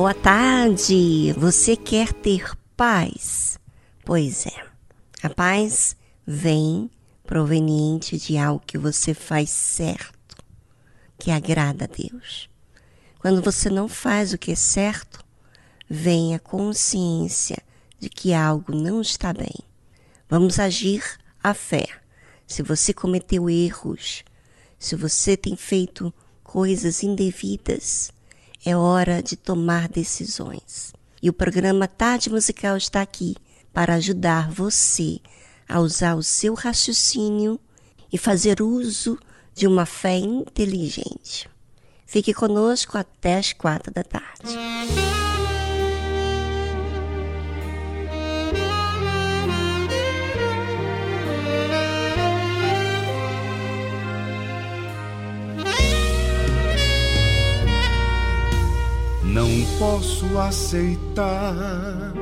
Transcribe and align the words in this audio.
Boa 0.00 0.14
tarde! 0.14 1.32
Você 1.32 1.74
quer 1.74 2.12
ter 2.12 2.56
paz? 2.76 3.58
Pois 4.04 4.46
é, 4.46 4.66
a 5.24 5.28
paz 5.28 5.96
vem 6.24 6.88
proveniente 7.26 8.16
de 8.16 8.38
algo 8.38 8.62
que 8.64 8.78
você 8.78 9.12
faz 9.12 9.50
certo, 9.50 10.36
que 11.18 11.32
agrada 11.32 11.86
a 11.86 11.88
Deus. 11.88 12.48
Quando 13.18 13.42
você 13.42 13.68
não 13.68 13.88
faz 13.88 14.32
o 14.32 14.38
que 14.38 14.52
é 14.52 14.54
certo, 14.54 15.18
vem 15.90 16.32
a 16.32 16.38
consciência 16.38 17.58
de 17.98 18.08
que 18.08 18.32
algo 18.32 18.72
não 18.72 19.00
está 19.00 19.32
bem. 19.32 19.66
Vamos 20.28 20.60
agir 20.60 21.02
à 21.42 21.52
fé. 21.52 21.88
Se 22.46 22.62
você 22.62 22.94
cometeu 22.94 23.50
erros, 23.50 24.22
se 24.78 24.94
você 24.94 25.36
tem 25.36 25.56
feito 25.56 26.14
coisas 26.44 27.02
indevidas, 27.02 28.12
é 28.68 28.76
hora 28.76 29.22
de 29.22 29.34
tomar 29.34 29.88
decisões. 29.88 30.92
E 31.22 31.30
o 31.30 31.32
programa 31.32 31.88
Tarde 31.88 32.28
Musical 32.28 32.76
está 32.76 33.00
aqui 33.00 33.34
para 33.72 33.94
ajudar 33.94 34.50
você 34.50 35.20
a 35.66 35.80
usar 35.80 36.14
o 36.14 36.22
seu 36.22 36.52
raciocínio 36.52 37.58
e 38.12 38.18
fazer 38.18 38.60
uso 38.60 39.18
de 39.54 39.66
uma 39.66 39.86
fé 39.86 40.18
inteligente. 40.18 41.48
Fique 42.06 42.34
conosco 42.34 42.98
até 42.98 43.38
as 43.38 43.54
quatro 43.54 43.92
da 43.92 44.04
tarde. 44.04 44.54
Não 59.28 59.48
posso 59.78 60.38
aceitar 60.38 62.14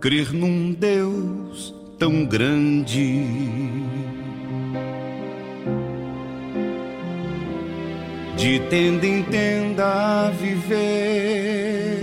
crer 0.00 0.32
num 0.32 0.72
Deus 0.72 1.74
tão 1.98 2.24
grande. 2.24 3.24
De 8.36 8.60
tenda 8.70 9.06
em 9.06 9.22
tenda 9.24 10.30
viver 10.40 12.02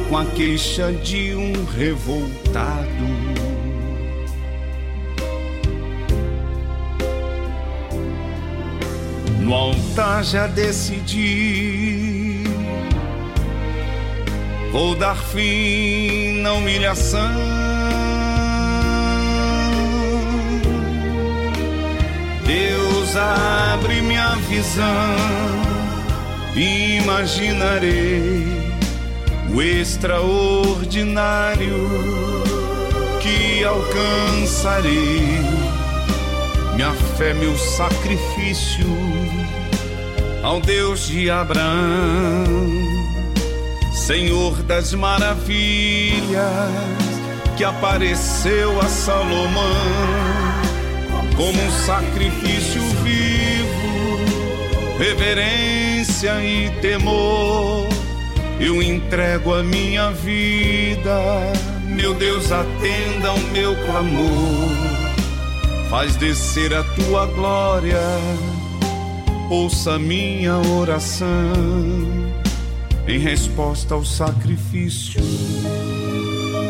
com 0.08 0.16
a 0.16 0.24
queixa 0.24 0.90
de 0.92 1.34
um 1.34 1.52
revoltado. 1.66 2.88
No 9.40 9.52
altar 9.52 10.24
já 10.24 10.46
decidi. 10.46 12.44
Vou 14.72 14.94
dar 14.96 15.16
fim 15.16 16.40
na 16.40 16.54
humilhação. 16.54 17.73
Deus 22.44 23.16
abre 23.16 24.02
minha 24.02 24.36
visão, 24.48 25.16
imaginarei 26.54 28.44
o 29.54 29.62
extraordinário 29.62 31.88
que 33.20 33.64
alcançarei. 33.64 35.42
Minha 36.74 36.92
fé, 37.16 37.32
meu 37.32 37.56
sacrifício 37.56 38.84
ao 40.42 40.60
Deus 40.60 41.06
de 41.06 41.30
Abraão, 41.30 42.44
Senhor 43.92 44.60
das 44.64 44.92
maravilhas, 44.92 46.42
que 47.56 47.64
apareceu 47.64 48.78
a 48.80 48.88
Salomão 48.88 50.53
como 51.36 51.60
um 51.60 51.70
sacrifício 51.84 52.82
vivo, 53.02 54.18
reverência 54.98 56.32
e 56.44 56.70
temor 56.80 57.94
eu 58.60 58.80
entrego 58.80 59.52
a 59.52 59.62
minha 59.62 60.10
vida, 60.12 61.52
meu 61.86 62.14
Deus, 62.14 62.52
atenda 62.52 63.28
ao 63.28 63.38
meu 63.52 63.74
clamor. 63.84 64.70
Faz 65.90 66.16
descer 66.16 66.72
a 66.72 66.82
tua 66.82 67.26
glória, 67.26 68.00
ouça 69.50 69.98
minha 69.98 70.56
oração 70.56 71.28
em 73.06 73.18
resposta 73.18 73.94
ao 73.94 74.04
sacrifício 74.04 75.20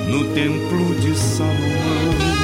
no 0.08 0.24
templo 0.34 0.94
de 1.00 1.16
Salomão. 1.16 2.43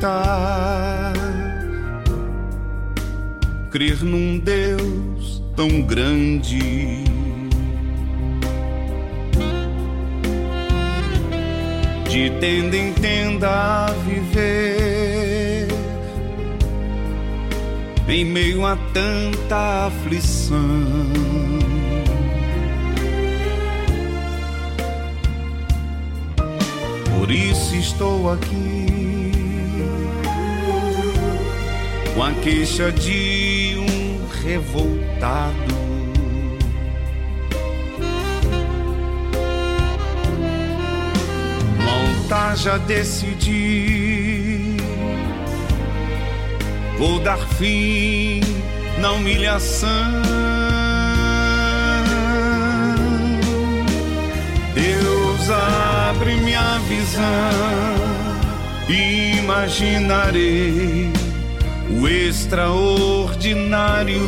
Aceitar. 0.00 1.12
Crer 3.70 4.02
num 4.02 4.38
Deus 4.38 5.42
tão 5.54 5.82
grande. 5.82 7.04
De 12.08 12.28
tenda 12.40 12.76
em 12.76 12.92
tenda 12.94 13.86
viver, 14.04 15.68
em 18.08 18.24
meio 18.24 18.66
a 18.66 18.76
tanta 18.92 19.86
aflição. 19.86 20.58
Por 27.16 27.30
isso 27.30 27.76
estou 27.76 28.32
aqui 28.32 28.89
com 32.20 32.24
a 32.24 32.32
queixa 32.34 32.92
de 32.92 33.76
um 33.78 34.28
revoltado. 34.44 35.54
Montar 41.78 42.56
já 42.58 42.76
decidi. 42.76 43.56
Vou 46.98 47.20
dar 47.20 47.38
fim 47.38 48.42
na 48.98 49.12
humilhação 49.12 50.20
abre 55.52 56.36
minha 56.36 56.78
visão, 56.86 57.24
imaginarei 59.38 61.10
o 61.98 62.06
extraordinário 62.08 64.20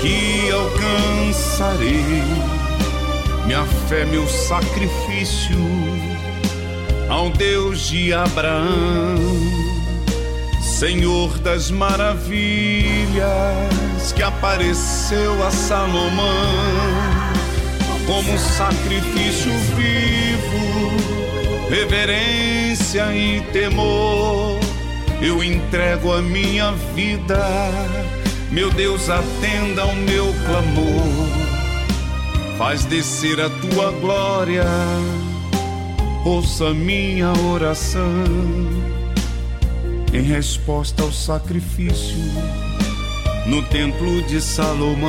que 0.00 0.50
alcançarei. 0.50 2.22
Minha 3.46 3.64
fé, 3.88 4.04
meu 4.04 4.26
sacrifício 4.26 5.56
ao 7.08 7.30
Deus 7.30 7.88
de 7.88 8.12
Abraão, 8.12 9.16
Senhor 10.60 11.38
das 11.38 11.70
maravilhas 11.70 13.22
que 14.14 14.22
apareceu 14.22 15.42
a 15.46 15.50
Salomão 15.50 16.28
como 18.06 18.38
sacrifício 18.38 19.50
vivo, 19.76 20.92
reverência 21.68 23.14
e 23.14 23.40
temor. 23.52 24.67
Eu 25.20 25.42
entrego 25.42 26.12
a 26.12 26.22
minha 26.22 26.72
vida, 26.94 27.38
meu 28.50 28.70
Deus, 28.70 29.08
atenda 29.10 29.82
ao 29.82 29.94
meu 29.94 30.26
clamor. 30.46 31.28
Faz 32.56 32.84
descer 32.84 33.40
a 33.40 33.50
tua 33.50 33.90
glória, 33.92 34.64
ouça 36.24 36.72
minha 36.72 37.32
oração. 37.52 38.24
Em 40.12 40.22
resposta 40.22 41.02
ao 41.02 41.12
sacrifício 41.12 42.16
no 43.46 43.62
templo 43.62 44.22
de 44.22 44.40
Salomão 44.40 45.08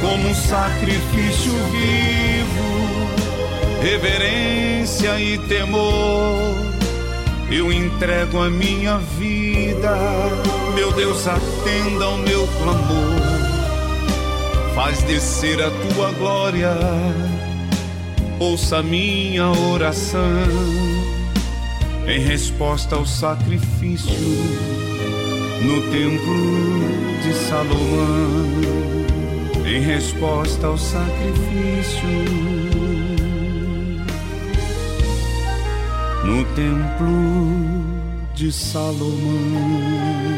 como 0.00 0.28
um 0.28 0.34
sacrifício 0.34 1.52
vivo, 1.70 3.08
reverência 3.82 5.20
e 5.20 5.38
temor. 5.48 6.77
Eu 7.50 7.72
entrego 7.72 8.42
a 8.42 8.50
minha 8.50 8.98
vida, 8.98 9.96
meu 10.74 10.92
Deus, 10.92 11.26
atenda 11.26 12.04
ao 12.04 12.18
meu 12.18 12.46
clamor. 12.46 13.18
Faz 14.74 15.02
descer 15.02 15.60
a 15.62 15.70
tua 15.70 16.12
glória, 16.12 16.76
ouça 18.38 18.78
a 18.78 18.82
minha 18.82 19.48
oração. 19.48 20.18
Em 22.06 22.20
resposta 22.20 22.96
ao 22.96 23.04
sacrifício 23.04 24.12
no 25.62 25.82
templo 25.90 26.34
de 27.22 27.34
Salomão 27.34 28.78
em 29.68 29.80
resposta 29.80 30.66
ao 30.66 30.78
sacrifício 30.78 32.08
no 36.28 36.44
templo 36.54 37.08
de 38.34 38.52
Salomão. 38.52 40.37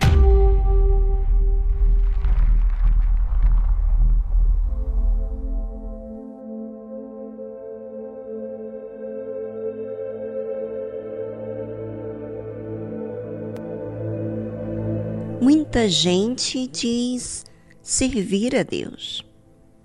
muita 15.81 15.89
gente 15.89 16.67
diz 16.67 17.43
servir 17.81 18.55
a 18.55 18.61
Deus, 18.61 19.25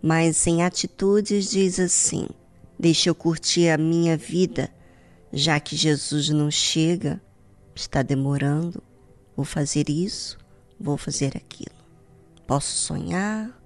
mas 0.02 0.46
em 0.46 0.62
atitudes 0.62 1.48
diz 1.48 1.80
assim: 1.80 2.28
deixa 2.78 3.08
eu 3.08 3.14
curtir 3.14 3.70
a 3.70 3.78
minha 3.78 4.14
vida, 4.14 4.68
já 5.32 5.58
que 5.58 5.74
Jesus 5.74 6.28
não 6.28 6.50
chega, 6.50 7.18
está 7.74 8.02
demorando, 8.02 8.82
vou 9.34 9.46
fazer 9.46 9.88
isso, 9.88 10.36
vou 10.78 10.98
fazer 10.98 11.34
aquilo. 11.34 11.74
Posso 12.46 12.76
sonhar, 12.76 13.58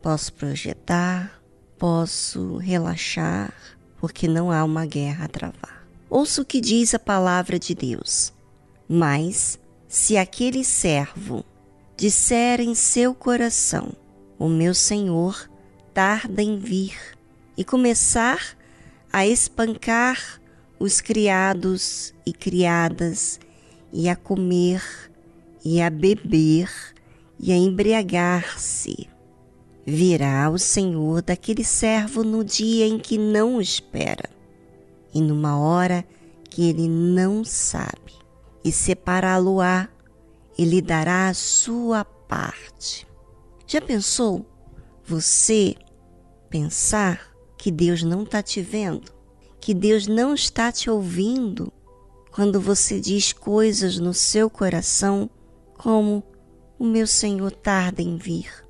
posso 0.00 0.32
projetar, 0.32 1.42
posso 1.78 2.56
relaxar, 2.56 3.52
porque 3.98 4.26
não 4.26 4.50
há 4.50 4.64
uma 4.64 4.86
guerra 4.86 5.26
a 5.26 5.28
travar. 5.28 5.86
Ouça 6.08 6.40
o 6.40 6.44
que 6.44 6.58
diz 6.58 6.94
a 6.94 6.98
palavra 6.98 7.58
de 7.58 7.74
Deus. 7.74 8.32
Mas, 8.88 9.58
se 9.86 10.16
aquele 10.16 10.64
servo 10.64 11.44
disser 11.96 12.60
em 12.60 12.74
seu 12.74 13.14
coração: 13.14 13.92
O 14.38 14.48
meu 14.48 14.74
Senhor 14.74 15.50
tarda 15.94 16.42
em 16.42 16.58
vir, 16.58 16.98
e 17.56 17.64
começar 17.64 18.56
a 19.12 19.26
espancar 19.26 20.40
os 20.78 21.00
criados 21.00 22.14
e 22.26 22.32
criadas, 22.32 23.40
e 23.92 24.08
a 24.08 24.16
comer, 24.16 24.82
e 25.64 25.80
a 25.80 25.88
beber, 25.88 26.70
e 27.40 27.50
a 27.50 27.56
embriagar-se. 27.56 29.08
Virá 29.86 30.50
o 30.50 30.58
Senhor 30.58 31.22
daquele 31.22 31.64
servo 31.64 32.22
no 32.22 32.44
dia 32.44 32.86
em 32.86 32.98
que 32.98 33.16
não 33.16 33.60
espera, 33.60 34.28
e 35.14 35.20
numa 35.20 35.58
hora 35.58 36.04
que 36.50 36.68
ele 36.68 36.88
não 36.88 37.42
sabe, 37.42 38.12
e 38.62 38.70
separá-lo-á 38.70 39.88
e 40.56 40.64
lhe 40.64 40.80
dará 40.80 41.28
a 41.28 41.34
sua 41.34 42.04
parte. 42.04 43.06
Já 43.66 43.80
pensou 43.80 44.46
você 45.04 45.74
pensar 46.48 47.32
que 47.58 47.70
Deus 47.70 48.02
não 48.02 48.22
está 48.22 48.42
te 48.42 48.62
vendo? 48.62 49.12
Que 49.60 49.74
Deus 49.74 50.06
não 50.06 50.34
está 50.34 50.70
te 50.70 50.88
ouvindo 50.88 51.72
quando 52.30 52.60
você 52.60 53.00
diz 53.00 53.32
coisas 53.32 53.98
no 53.98 54.14
seu 54.14 54.48
coração 54.48 55.28
como 55.74 56.22
o 56.78 56.84
meu 56.84 57.06
Senhor 57.06 57.50
tarda 57.50 58.02
em 58.02 58.16
vir 58.16 58.64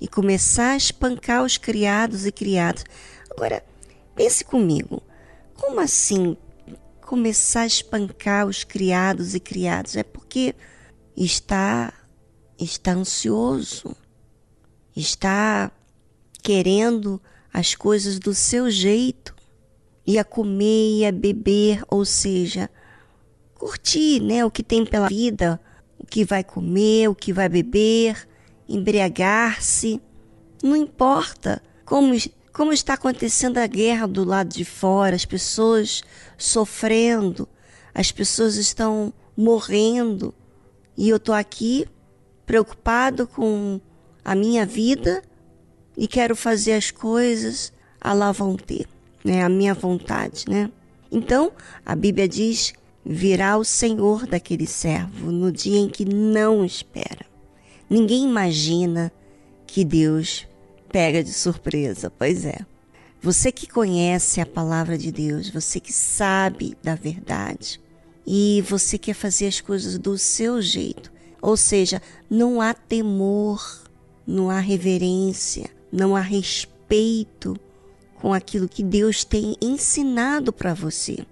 e 0.00 0.08
começar 0.08 0.70
a 0.70 0.76
espancar 0.76 1.42
os 1.42 1.56
criados 1.56 2.26
e 2.26 2.32
criadas. 2.32 2.84
Agora, 3.30 3.64
pense 4.14 4.44
comigo, 4.44 5.02
como 5.54 5.80
assim 5.80 6.36
começar 7.02 7.62
a 7.62 7.66
espancar 7.66 8.46
os 8.46 8.64
criados 8.64 9.34
e 9.34 9.40
criados? 9.40 9.96
É 9.96 10.02
porque 10.02 10.54
está 11.16 11.92
está 12.58 12.92
ansioso, 12.92 13.96
está 14.96 15.72
querendo 16.42 17.20
as 17.52 17.74
coisas 17.74 18.18
do 18.18 18.32
seu 18.32 18.70
jeito, 18.70 19.34
e 20.06 20.18
a 20.18 20.24
comer 20.24 20.98
e 20.98 21.06
a 21.06 21.12
beber, 21.12 21.82
ou 21.88 22.04
seja, 22.04 22.70
curtir, 23.54 24.20
né, 24.20 24.44
o 24.44 24.50
que 24.50 24.62
tem 24.62 24.84
pela 24.84 25.08
vida, 25.08 25.60
o 25.98 26.06
que 26.06 26.24
vai 26.24 26.44
comer, 26.44 27.08
o 27.08 27.14
que 27.14 27.32
vai 27.32 27.48
beber, 27.48 28.28
embriagar-se. 28.68 30.00
Não 30.62 30.76
importa 30.76 31.62
como, 31.84 32.14
como 32.52 32.72
está 32.72 32.94
acontecendo 32.94 33.58
a 33.58 33.66
guerra 33.66 34.06
do 34.06 34.24
lado 34.24 34.48
de 34.48 34.64
fora, 34.64 35.16
as 35.16 35.24
pessoas 35.24 36.02
sofrendo, 36.36 37.48
as 37.94 38.12
pessoas 38.12 38.56
estão 38.56 39.12
morrendo. 39.36 40.34
E 40.96 41.08
eu 41.08 41.16
estou 41.16 41.34
aqui 41.34 41.86
preocupado 42.46 43.26
com 43.26 43.80
a 44.24 44.34
minha 44.34 44.64
vida 44.64 45.22
e 45.96 46.06
quero 46.06 46.36
fazer 46.36 46.72
as 46.72 46.90
coisas 46.90 47.72
à 48.00 48.12
la 48.12 48.32
vontade, 48.32 48.86
né? 49.24 49.42
A 49.42 49.48
minha 49.48 49.74
vontade, 49.74 50.44
né? 50.48 50.70
Então, 51.10 51.52
a 51.84 51.94
Bíblia 51.94 52.28
diz: 52.28 52.72
virá 53.04 53.56
o 53.56 53.64
Senhor 53.64 54.26
daquele 54.26 54.66
servo 54.66 55.30
no 55.30 55.50
dia 55.50 55.78
em 55.78 55.88
que 55.88 56.04
não 56.04 56.64
espera. 56.64 57.26
Ninguém 57.88 58.24
imagina 58.24 59.12
que 59.66 59.84
Deus 59.84 60.46
pega 60.90 61.22
de 61.22 61.32
surpresa, 61.32 62.10
pois 62.10 62.44
é. 62.44 62.58
Você 63.20 63.50
que 63.50 63.66
conhece 63.66 64.40
a 64.40 64.46
palavra 64.46 64.98
de 64.98 65.10
Deus, 65.10 65.48
você 65.48 65.80
que 65.80 65.92
sabe 65.92 66.76
da 66.82 66.94
verdade 66.94 67.80
e 68.26 68.62
você 68.68 68.96
quer 68.96 69.14
fazer 69.14 69.46
as 69.46 69.60
coisas 69.60 69.98
do 69.98 70.16
seu 70.16 70.60
jeito, 70.62 71.12
ou 71.40 71.56
seja, 71.56 72.00
não 72.28 72.60
há 72.60 72.72
temor, 72.72 73.82
não 74.26 74.50
há 74.50 74.58
reverência, 74.58 75.70
não 75.92 76.16
há 76.16 76.20
respeito 76.20 77.56
com 78.20 78.32
aquilo 78.32 78.68
que 78.68 78.82
Deus 78.82 79.24
tem 79.24 79.56
ensinado 79.60 80.52
para 80.52 80.72
você. 80.72 81.26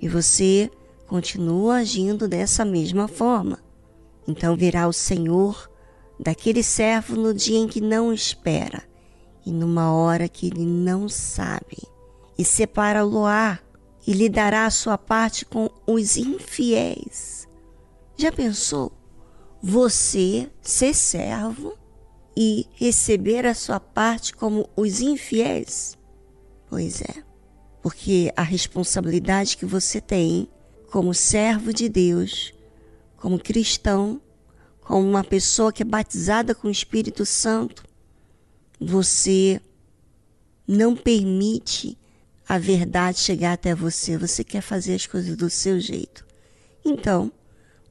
E 0.00 0.08
você 0.08 0.70
continua 1.06 1.76
agindo 1.76 2.28
dessa 2.28 2.64
mesma 2.64 3.08
forma. 3.08 3.58
Então 4.28 4.54
virá 4.54 4.86
o 4.86 4.92
Senhor 4.92 5.70
daquele 6.18 6.62
servo 6.62 7.16
no 7.16 7.32
dia 7.32 7.58
em 7.58 7.66
que 7.66 7.80
não 7.80 8.12
espera 8.12 8.90
e 9.44 9.50
numa 9.50 9.92
hora 9.92 10.28
que 10.28 10.46
ele 10.46 10.64
não 10.64 11.08
sabe, 11.08 11.78
e 12.38 12.44
separa-lo-á 12.44 13.58
e 14.06 14.12
lhe 14.12 14.28
dará 14.28 14.66
a 14.66 14.70
sua 14.70 14.96
parte 14.96 15.44
com 15.44 15.68
os 15.86 16.16
infiéis. 16.16 17.46
Já 18.16 18.32
pensou 18.32 18.92
você 19.62 20.50
ser 20.60 20.94
servo 20.94 21.76
e 22.36 22.66
receber 22.72 23.46
a 23.46 23.54
sua 23.54 23.78
parte 23.78 24.34
como 24.34 24.68
os 24.76 25.00
infiéis? 25.00 25.98
Pois 26.68 27.02
é, 27.02 27.22
porque 27.82 28.32
a 28.36 28.42
responsabilidade 28.42 29.56
que 29.56 29.66
você 29.66 30.00
tem 30.00 30.48
como 30.90 31.14
servo 31.14 31.72
de 31.72 31.88
Deus, 31.88 32.54
como 33.16 33.38
cristão, 33.38 34.20
como 34.80 35.08
uma 35.08 35.22
pessoa 35.22 35.72
que 35.72 35.82
é 35.82 35.86
batizada 35.86 36.54
com 36.54 36.68
o 36.68 36.70
Espírito 36.70 37.24
Santo, 37.26 37.84
você 38.80 39.60
não 40.66 40.96
permite 40.96 41.98
a 42.50 42.58
verdade 42.58 43.20
chegar 43.20 43.52
até 43.52 43.76
você, 43.76 44.18
você 44.18 44.42
quer 44.42 44.60
fazer 44.60 44.96
as 44.96 45.06
coisas 45.06 45.36
do 45.36 45.48
seu 45.48 45.78
jeito. 45.78 46.26
Então, 46.84 47.30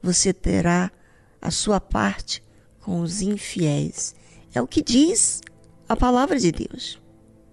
você 0.02 0.34
terá 0.34 0.92
a 1.40 1.50
sua 1.50 1.80
parte 1.80 2.42
com 2.78 3.00
os 3.00 3.22
infiéis. 3.22 4.14
É 4.52 4.60
o 4.60 4.66
que 4.66 4.82
diz 4.82 5.40
a 5.88 5.96
palavra 5.96 6.38
de 6.38 6.52
Deus. 6.52 7.00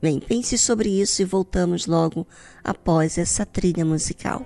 Bem, 0.02 0.20
pense 0.20 0.58
sobre 0.58 0.89
isso 0.89 1.22
e 1.22 1.26
voltamos 1.26 1.86
logo 1.86 2.28
após 2.62 3.17
essa 3.17 3.46
trilha 3.46 3.86
musical. 3.86 4.46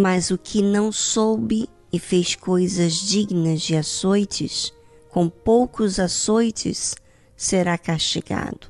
Mas 0.00 0.30
o 0.30 0.38
que 0.38 0.62
não 0.62 0.92
soube 0.92 1.68
e 1.92 1.98
fez 1.98 2.36
coisas 2.36 2.92
dignas 2.94 3.60
de 3.60 3.74
açoites, 3.74 4.72
com 5.10 5.28
poucos 5.28 5.98
açoites 5.98 6.94
será 7.36 7.76
castigado. 7.76 8.68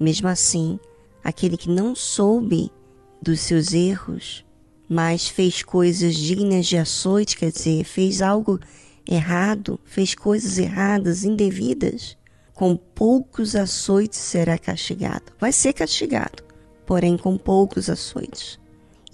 Mesmo 0.00 0.28
assim, 0.28 0.80
aquele 1.22 1.58
que 1.58 1.68
não 1.68 1.94
soube 1.94 2.72
dos 3.20 3.40
seus 3.40 3.74
erros, 3.74 4.46
mas 4.88 5.28
fez 5.28 5.62
coisas 5.62 6.14
dignas 6.14 6.64
de 6.64 6.78
açoite, 6.78 7.36
quer 7.36 7.52
dizer, 7.52 7.84
fez 7.84 8.22
algo 8.22 8.58
errado, 9.06 9.78
fez 9.84 10.14
coisas 10.14 10.56
erradas, 10.56 11.22
indevidas, 11.22 12.16
com 12.54 12.74
poucos 12.74 13.54
açoites 13.54 14.18
será 14.18 14.56
castigado. 14.56 15.34
Vai 15.38 15.52
ser 15.52 15.74
castigado, 15.74 16.42
porém 16.86 17.18
com 17.18 17.36
poucos 17.36 17.90
açoites. 17.90 18.58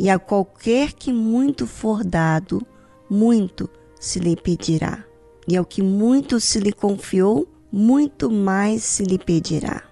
E 0.02 0.10
a 0.10 0.18
qualquer 0.18 0.92
que 0.92 1.12
muito 1.12 1.64
for 1.64 2.02
dado, 2.02 2.66
muito 3.08 3.70
se 4.00 4.18
lhe 4.18 4.34
pedirá. 4.34 5.04
E 5.46 5.56
ao 5.56 5.64
que 5.64 5.80
muito 5.80 6.40
se 6.40 6.58
lhe 6.58 6.72
confiou, 6.72 7.46
muito 7.70 8.28
mais 8.28 8.82
se 8.82 9.04
lhe 9.04 9.16
pedirá. 9.16 9.84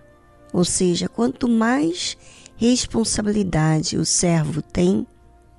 Ou 0.52 0.64
seja, 0.64 1.08
quanto 1.08 1.48
mais 1.48 2.18
responsabilidade 2.56 3.96
o 3.96 4.04
servo 4.04 4.60
tem, 4.60 5.06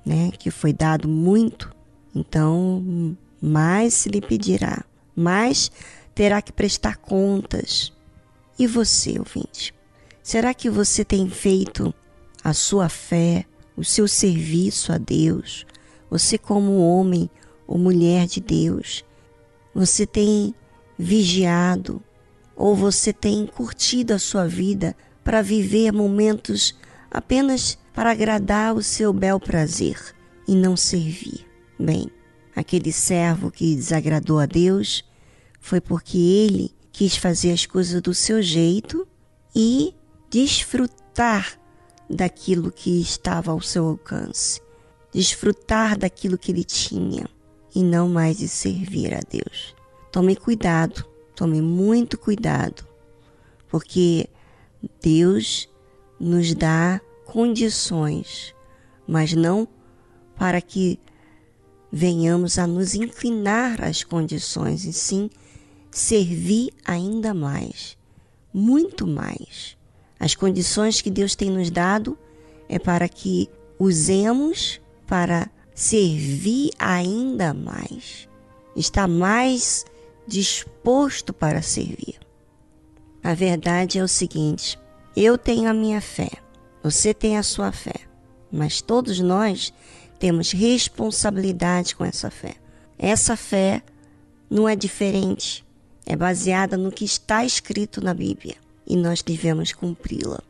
né, 0.04 0.30
que 0.38 0.50
foi 0.50 0.74
dado 0.74 1.08
muito, 1.08 1.74
então 2.14 3.16
mais 3.40 3.94
se 3.94 4.10
lhe 4.10 4.20
pedirá, 4.20 4.84
mais 5.16 5.72
terá 6.14 6.42
que 6.42 6.52
prestar 6.52 6.98
contas. 6.98 7.90
E 8.58 8.66
você, 8.66 9.18
ouvinte? 9.18 9.74
Será 10.22 10.52
que 10.52 10.68
você 10.68 11.06
tem 11.06 11.30
feito 11.30 11.94
a 12.44 12.52
sua 12.52 12.90
fé, 12.90 13.46
o 13.76 13.84
seu 13.84 14.06
serviço 14.06 14.92
a 14.92 14.98
Deus, 14.98 15.66
você 16.10 16.36
como 16.36 16.78
homem 16.78 17.30
ou 17.66 17.78
mulher 17.78 18.26
de 18.26 18.40
Deus, 18.40 19.04
você 19.74 20.06
tem 20.06 20.54
vigiado 20.98 22.02
ou 22.54 22.76
você 22.76 23.12
tem 23.12 23.46
curtido 23.46 24.12
a 24.12 24.18
sua 24.18 24.46
vida 24.46 24.94
para 25.24 25.42
viver 25.42 25.92
momentos 25.92 26.78
apenas 27.10 27.78
para 27.94 28.10
agradar 28.10 28.74
o 28.74 28.82
seu 28.82 29.12
bel 29.12 29.40
prazer 29.40 29.98
e 30.46 30.54
não 30.54 30.76
servir. 30.76 31.46
Bem, 31.78 32.08
aquele 32.54 32.92
servo 32.92 33.50
que 33.50 33.74
desagradou 33.74 34.38
a 34.38 34.46
Deus 34.46 35.04
foi 35.60 35.80
porque 35.80 36.18
ele 36.18 36.74
quis 36.92 37.16
fazer 37.16 37.52
as 37.52 37.66
coisas 37.66 38.00
do 38.02 38.12
seu 38.12 38.42
jeito 38.42 39.06
e 39.54 39.94
desfrutar 40.30 41.58
daquilo 42.12 42.70
que 42.70 43.00
estava 43.00 43.50
ao 43.50 43.60
seu 43.60 43.86
alcance, 43.86 44.60
desfrutar 45.12 45.98
daquilo 45.98 46.36
que 46.36 46.52
ele 46.52 46.64
tinha 46.64 47.26
e 47.74 47.82
não 47.82 48.08
mais 48.08 48.38
de 48.38 48.48
servir 48.48 49.14
a 49.14 49.20
Deus. 49.20 49.74
Tome 50.10 50.36
cuidado, 50.36 51.04
tome 51.34 51.62
muito 51.62 52.18
cuidado, 52.18 52.86
porque 53.68 54.28
Deus 55.00 55.68
nos 56.20 56.54
dá 56.54 57.00
condições, 57.24 58.54
mas 59.06 59.32
não 59.32 59.66
para 60.36 60.60
que 60.60 60.98
venhamos 61.90 62.58
a 62.58 62.66
nos 62.66 62.94
inclinar 62.94 63.82
às 63.82 64.04
condições, 64.04 64.84
e 64.84 64.92
sim 64.92 65.30
servir 65.90 66.72
ainda 66.84 67.32
mais, 67.32 67.96
muito 68.52 69.06
mais. 69.06 69.76
As 70.22 70.36
condições 70.36 71.00
que 71.00 71.10
Deus 71.10 71.34
tem 71.34 71.50
nos 71.50 71.68
dado 71.68 72.16
é 72.68 72.78
para 72.78 73.08
que 73.08 73.50
usemos 73.76 74.80
para 75.04 75.50
servir 75.74 76.70
ainda 76.78 77.52
mais, 77.52 78.28
está 78.76 79.08
mais 79.08 79.84
disposto 80.24 81.32
para 81.32 81.60
servir. 81.60 82.20
A 83.20 83.34
verdade 83.34 83.98
é 83.98 84.04
o 84.04 84.06
seguinte: 84.06 84.78
eu 85.16 85.36
tenho 85.36 85.68
a 85.68 85.74
minha 85.74 86.00
fé, 86.00 86.30
você 86.84 87.12
tem 87.12 87.36
a 87.36 87.42
sua 87.42 87.72
fé, 87.72 88.02
mas 88.48 88.80
todos 88.80 89.18
nós 89.18 89.74
temos 90.20 90.52
responsabilidade 90.52 91.96
com 91.96 92.04
essa 92.04 92.30
fé. 92.30 92.54
Essa 92.96 93.36
fé 93.36 93.82
não 94.48 94.68
é 94.68 94.76
diferente, 94.76 95.66
é 96.06 96.14
baseada 96.14 96.76
no 96.76 96.92
que 96.92 97.04
está 97.04 97.44
escrito 97.44 98.00
na 98.00 98.14
Bíblia 98.14 98.61
e 98.86 98.96
nós 98.96 99.22
devemos 99.22 99.72
cumpri-la, 99.72 100.40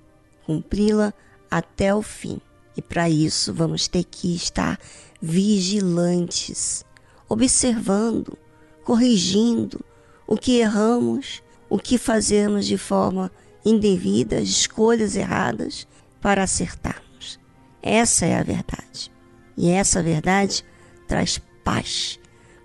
cumpri-la 0.47 1.12
até 1.51 1.95
o 1.95 2.03
fim. 2.03 2.40
E 2.77 2.81
para 2.81 3.09
isso 3.09 3.53
vamos 3.53 3.87
ter 3.87 4.05
que 4.05 4.35
estar 4.35 4.79
vigilantes, 5.21 6.85
observando, 7.29 8.37
corrigindo 8.85 9.85
o 10.27 10.37
que 10.37 10.59
erramos, 10.59 11.42
o 11.68 11.79
que 11.79 11.99
fazemos 11.99 12.66
de 12.66 12.79
forma 12.79 13.31
indevida, 13.64 14.40
escolhas 14.40 15.14
erradas 15.14 15.87
para 16.21 16.42
acertarmos. 16.42 17.38
Essa 17.83 18.27
é 18.27 18.37
a 18.37 18.42
verdade. 18.42 19.12
E 19.57 19.68
essa 19.68 20.03
verdade 20.03 20.64
traz 21.07 21.40
paz. 21.62 22.18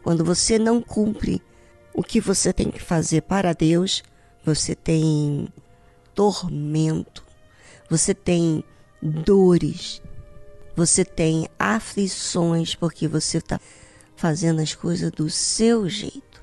Quando 0.03 0.23
você 0.23 0.57
não 0.57 0.81
cumpre 0.81 1.41
o 1.93 2.03
que 2.03 2.21
você 2.21 2.53
tem 2.53 2.71
que 2.71 2.81
fazer 2.81 3.23
para 3.23 3.53
Deus, 3.53 4.03
você 4.47 4.73
tem 4.73 5.49
tormento, 6.15 7.21
você 7.89 8.13
tem 8.13 8.63
dores, 9.01 10.01
você 10.73 11.03
tem 11.03 11.49
aflições 11.59 12.73
porque 12.73 13.09
você 13.09 13.39
está 13.39 13.59
fazendo 14.15 14.61
as 14.61 14.73
coisas 14.73 15.11
do 15.11 15.29
seu 15.29 15.89
jeito. 15.89 16.41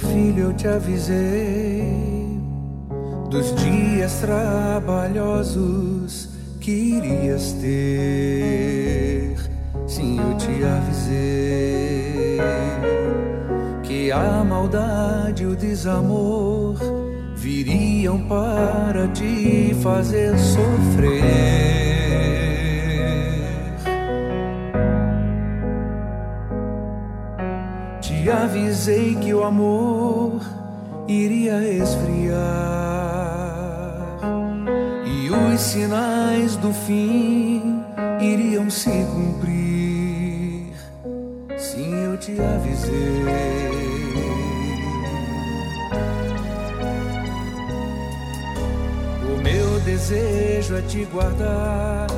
Filho, 0.00 0.44
eu 0.44 0.52
te 0.52 0.66
avisei 0.66 2.40
dos 3.30 3.54
dias 3.54 4.20
trabalhosos 4.20 5.60
que 6.60 6.70
irias 6.70 7.52
ter. 7.52 9.36
Sim, 9.86 10.18
eu 10.18 10.36
te 10.36 10.64
avisei 10.64 12.38
que 13.82 14.10
a 14.12 14.44
maldade 14.44 15.42
e 15.42 15.46
o 15.46 15.54
desamor 15.56 16.76
viriam 17.34 18.18
para 18.28 19.08
te 19.08 19.74
fazer 19.82 20.36
sofrer. 20.38 21.70
Te 28.00 28.30
avisei 28.30 29.14
que 29.30 29.34
o 29.34 29.44
amor 29.44 30.40
iria 31.06 31.62
esfriar 31.62 32.34
e 35.06 35.30
os 35.30 35.60
sinais 35.60 36.56
do 36.56 36.72
fim 36.72 37.80
iriam 38.20 38.68
se 38.68 38.90
cumprir. 38.90 40.72
Sim, 41.56 41.94
eu 41.94 42.16
te 42.16 42.32
avisei. 42.40 42.90
O 49.32 49.42
meu 49.44 49.80
desejo 49.84 50.74
é 50.74 50.82
te 50.82 51.04
guardar 51.04 52.08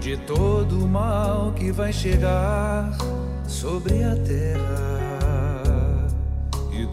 de 0.00 0.18
todo 0.18 0.84
o 0.84 0.86
mal 0.86 1.50
que 1.56 1.72
vai 1.72 1.94
chegar 1.94 2.94
sobre 3.46 4.04
a 4.04 4.14
terra 4.16 4.87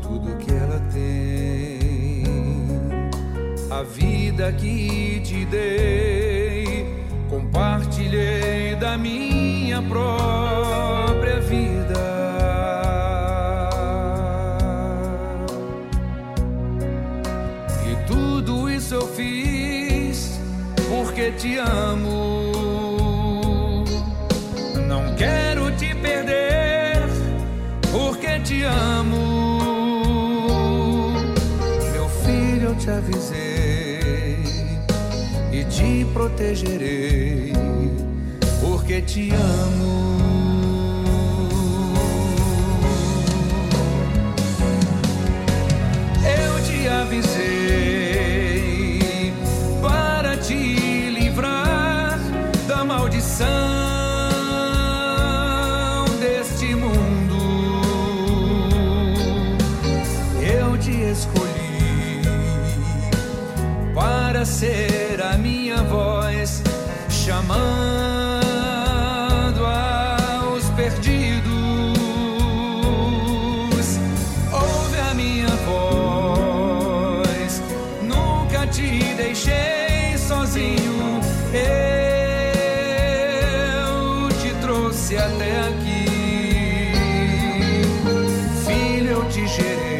tudo 0.06 0.38
que 0.38 0.52
ela 0.52 0.80
tem. 0.94 2.24
A 3.72 3.82
vida 3.82 4.52
que 4.54 5.20
te 5.22 5.46
dei, 5.46 6.86
compartilhei 7.30 8.76
da 8.76 8.98
minha 8.98 9.82
própria 9.82 11.40
vida. 11.42 11.96
E 17.90 18.08
tudo 18.08 18.70
isso 18.70 18.94
eu 18.94 19.08
fiz 19.08 20.40
porque 20.88 21.32
te 21.32 21.58
amo. 21.58 22.15
Protegerei, 36.16 37.52
porque 38.62 39.02
te 39.02 39.32
amo. 39.34 40.16
Eu 46.24 46.64
te 46.64 46.88
avisei 46.88 47.44
para 49.82 50.38
te 50.38 51.10
livrar 51.10 52.18
da 52.66 52.86
maldição 52.86 53.76
ser 64.46 64.95
chamando 69.16 69.66
aos 69.66 70.66
perdidos. 70.72 71.46
Ouve 74.52 75.00
a 75.12 75.14
minha 75.14 75.48
voz, 75.66 77.62
nunca 78.02 78.68
te 78.68 79.14
deixei 79.16 80.18
sozinho. 80.18 81.22
Eu 81.54 81.64
te 84.42 84.54
trouxe 84.62 85.18
até 85.18 85.60
aqui, 85.70 86.06
filho, 88.66 89.12
eu 89.12 89.26
te 89.30 89.48
gerei 89.48 89.96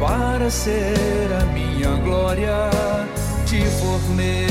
para 0.00 0.50
ser 0.50 1.32
a 1.40 1.44
minha 1.46 1.90
glória 2.04 2.70
te 3.48 3.64
formei. 3.80 4.47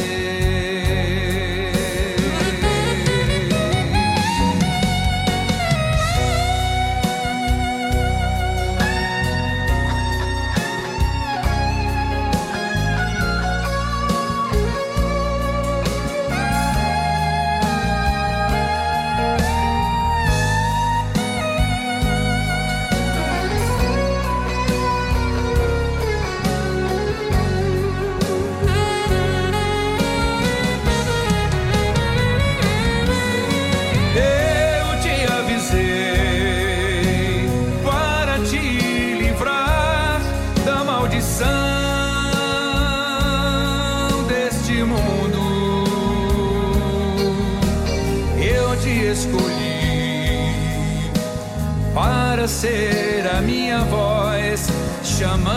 A 53.38 53.41
minha 53.41 53.82
voz 53.82 54.67
chamando 55.03 55.47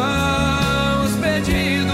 aos 0.00 1.12
pedidos. 1.16 1.88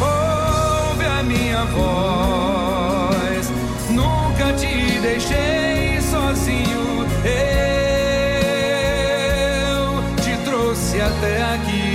Ouve 0.00 1.04
a 1.04 1.22
minha 1.22 1.64
voz, 1.66 3.50
nunca 3.90 4.52
te 4.54 4.98
deixei 5.00 6.00
sozinho. 6.00 7.06
Eu 7.24 7.32
te 10.22 10.36
trouxe 10.44 11.00
até 11.00 11.42
aqui. 11.54 11.92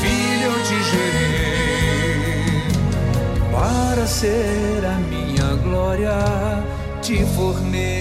Filho, 0.00 0.52
eu 0.52 0.62
te 0.64 0.82
gerei 0.90 2.62
para 3.50 4.06
ser 4.06 4.84
a 4.84 5.07
glória 5.98 6.64
te 7.02 7.24
formei. 7.26 7.98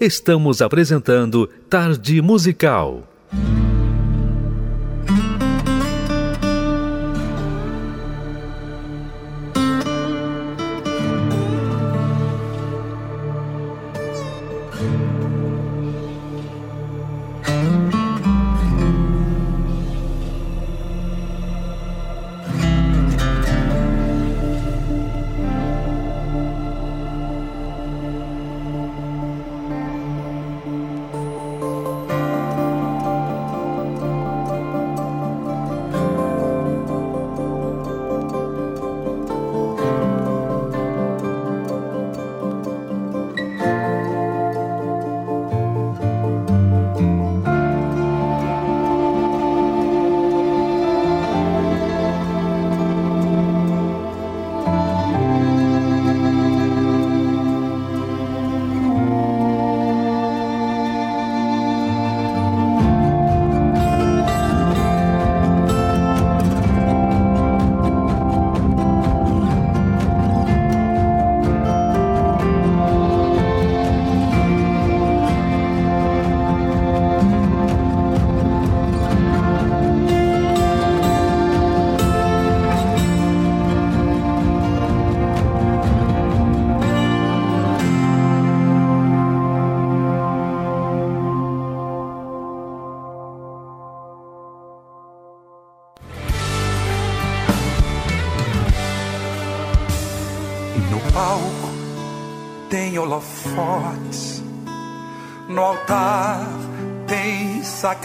Estamos 0.00 0.62
apresentando 0.62 1.48
Tarde 1.68 2.22
Musical. 2.22 3.02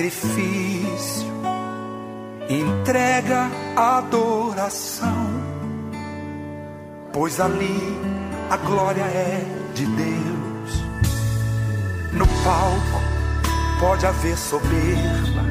Sacrifício, 0.04 1.28
entrega 2.50 3.50
adoração, 3.76 5.28
pois 7.14 7.40
ali 7.40 7.98
a 8.50 8.58
glória 8.58 9.02
é 9.04 9.46
de 9.74 9.86
Deus. 9.86 10.84
No 12.12 12.28
palco 12.44 13.02
pode 13.80 14.06
haver 14.06 14.38
soberba, 14.38 15.42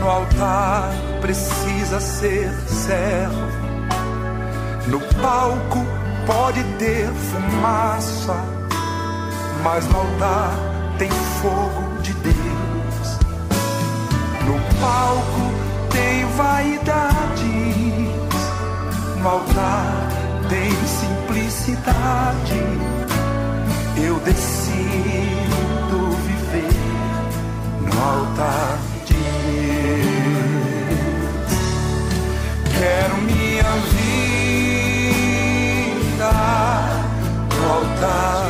no 0.00 0.08
altar 0.08 0.90
precisa 1.20 2.00
ser 2.00 2.50
servo. 2.66 3.60
No 4.88 4.98
palco 5.22 5.86
pode 6.26 6.64
ter 6.78 7.06
fumaça, 7.06 8.34
mas 9.62 9.86
no 9.86 9.98
altar 9.98 10.50
tem 10.98 11.10
fogo 11.40 11.79
palco 14.80 15.52
tem 15.90 16.24
vaidades, 16.36 17.44
no 19.20 19.28
altar 19.28 20.08
tem 20.48 20.70
simplicidade. 20.86 22.60
Eu 23.96 24.18
decido 24.20 24.56
viver 26.26 26.72
no 27.82 27.92
altar 28.02 28.78
de 29.06 29.14
Deus. 31.04 31.60
Quero 32.78 33.16
minha 33.18 33.70
vida 33.92 34.40
no 37.54 37.62
altar 37.72 38.49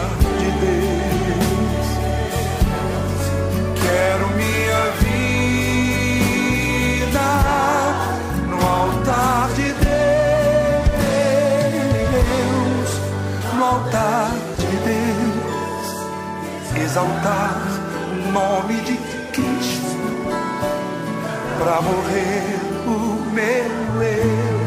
exaltar 16.91 17.55
o 18.11 18.33
nome 18.33 18.75
de 18.81 18.97
Cristo 19.31 19.97
para 21.57 21.81
morrer 21.83 22.59
o 22.85 23.31
meu 23.33 24.03
eu. 24.03 24.61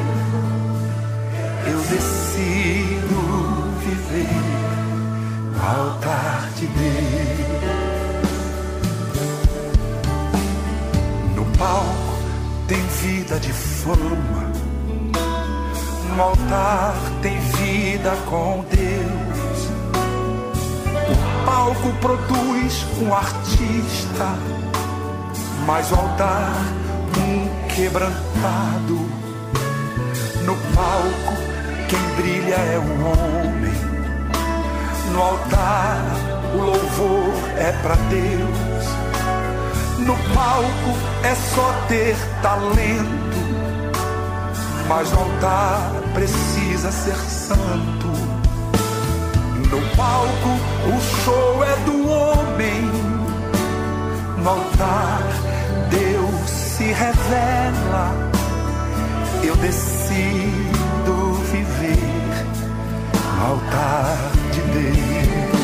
Eu 1.69 1.79
decido 1.79 3.19
viver 3.79 4.41
no 5.51 5.61
altar 5.61 6.49
de 6.55 6.67
Deus. 6.67 7.03
No 11.35 11.45
palco 11.57 12.15
tem 12.69 12.81
vida 13.01 13.37
de 13.37 13.51
fama, 13.51 14.49
no 16.15 16.23
altar 16.23 16.95
tem 17.21 17.37
vida 17.37 18.15
com 18.29 18.63
Deus. 18.71 18.92
Palco 21.63 21.93
produz 22.01 22.85
um 23.01 23.13
artista, 23.13 24.35
mas 25.65 25.89
o 25.93 25.95
altar 25.95 26.51
um 27.17 27.67
quebrantado. 27.69 29.09
No 30.43 30.57
palco, 30.75 31.33
quem 31.87 32.01
brilha 32.17 32.55
é 32.55 32.77
o 32.77 33.05
homem. 33.05 33.73
No 35.13 35.21
altar, 35.21 36.03
o 36.53 36.57
louvor 36.57 37.33
é 37.57 37.71
para 37.81 37.95
Deus. 38.09 38.85
No 39.99 40.17
palco 40.35 40.97
é 41.23 41.33
só 41.33 41.73
ter 41.87 42.17
talento, 42.41 43.37
mas 44.89 45.09
no 45.13 45.19
altar 45.19 45.93
precisa 46.13 46.91
ser 46.91 47.15
santo. 47.15 48.42
No 49.73 49.81
palco, 49.97 50.51
o 50.85 51.01
show 51.01 51.63
é 51.63 51.75
do 51.77 52.07
homem. 52.07 52.81
No 54.37 54.47
altar, 54.47 55.23
Deus 55.89 56.47
se 56.47 56.83
revela. 56.83 58.13
Eu 59.41 59.55
decido 59.55 61.33
viver 61.51 62.45
no 63.35 63.45
altar 63.47 64.15
de 64.51 64.61
Deus. 64.61 65.57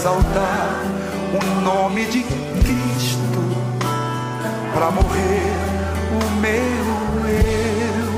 exaltar 0.00 0.80
o 1.34 1.60
nome 1.60 2.06
de 2.06 2.22
Cristo 2.22 3.42
para 4.72 4.90
morrer 4.92 5.52
o 6.10 6.20
meu 6.40 6.86
eu. 7.28 8.08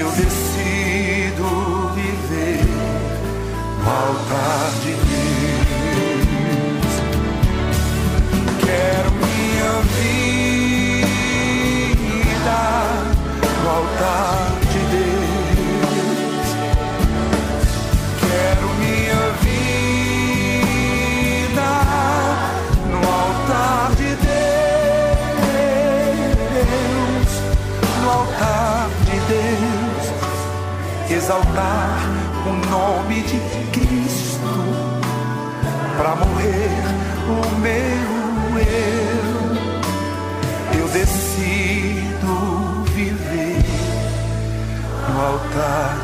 Eu 0.00 0.10
decido 0.10 1.46
viver 1.94 2.64
no 3.78 3.88
altar 3.88 4.70
de 4.82 5.01
exaltar 31.22 31.98
o 32.46 32.52
nome 32.68 33.22
de 33.22 33.38
Cristo 33.70 34.42
para 35.96 36.16
morrer 36.16 36.82
o 37.28 37.38
meu 37.60 38.58
eu. 38.58 39.20
Eu 40.80 40.88
decido 40.88 42.84
viver 42.92 43.62
no 45.08 45.20
altar 45.24 46.01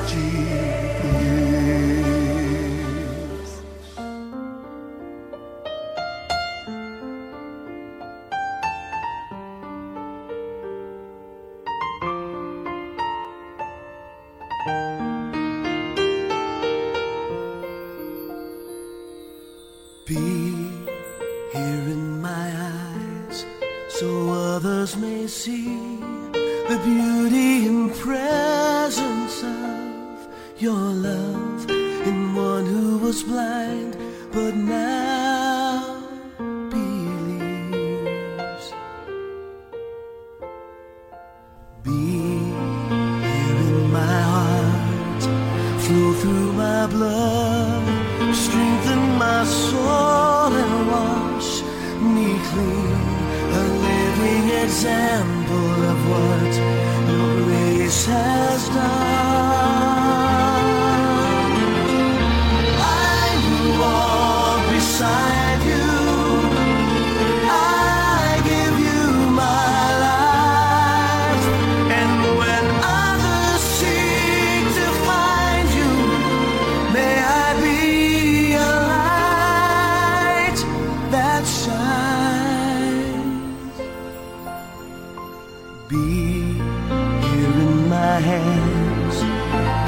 hands. 88.20 89.16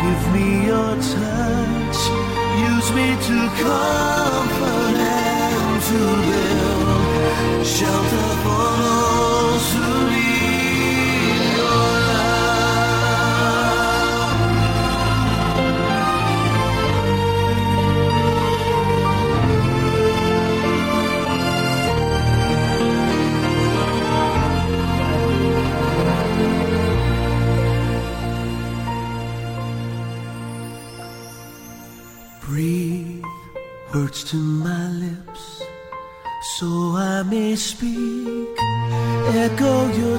Give 0.02 0.22
me 0.34 0.66
your 0.66 0.94
touch. 1.14 1.98
Use 2.70 2.88
me 2.92 3.08
to 3.28 3.38
comfort 3.62 4.96
and 4.96 5.82
to 5.88 6.00
build 6.28 7.66
shelter 7.66 8.30
for 8.44 8.68
those 8.82 9.72
who 9.74 10.10
need. 10.10 10.39
words 34.01 34.24
to 34.24 34.36
my 34.36 34.88
lips 34.92 35.62
so 36.57 36.66
I 36.96 37.22
may 37.22 37.55
speak. 37.55 38.48
Echo 39.44 39.74
your 40.01 40.18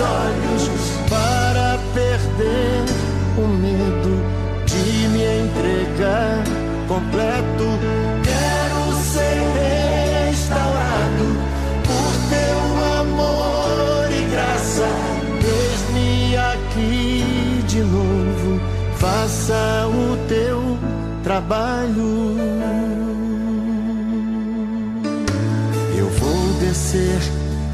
Olhos 0.00 0.68
para 1.08 1.78
perder 1.94 2.84
o 3.36 3.46
medo 3.46 4.12
de 4.66 5.08
me 5.08 5.24
entregar 5.24 6.42
completo. 6.88 7.66
Quero 8.24 8.92
ser 9.12 9.38
restaurado 10.28 11.26
por 11.84 12.12
teu 12.30 12.60
amor 13.00 14.08
e 14.10 14.22
graça. 14.30 14.88
Eis-me 15.44 16.36
aqui 16.36 17.64
de 17.68 17.80
novo, 17.80 18.60
faça 18.96 19.86
o 19.88 20.16
teu 20.28 20.78
trabalho. 21.22 22.49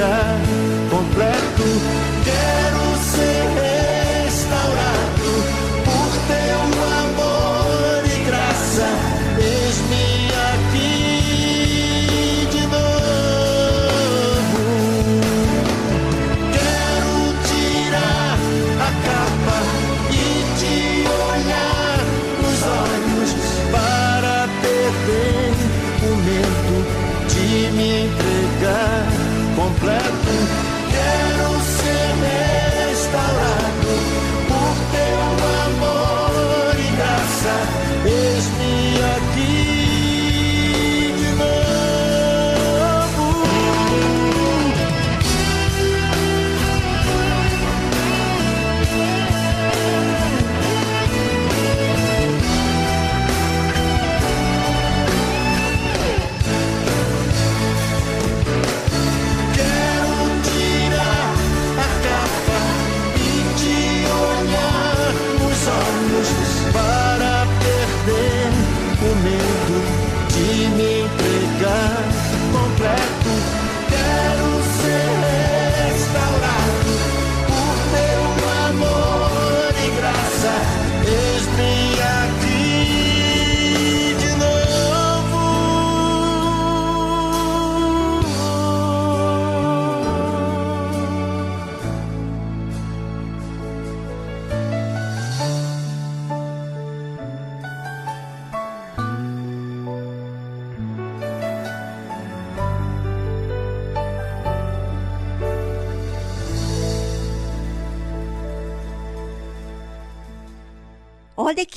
Entregar 0.00 0.59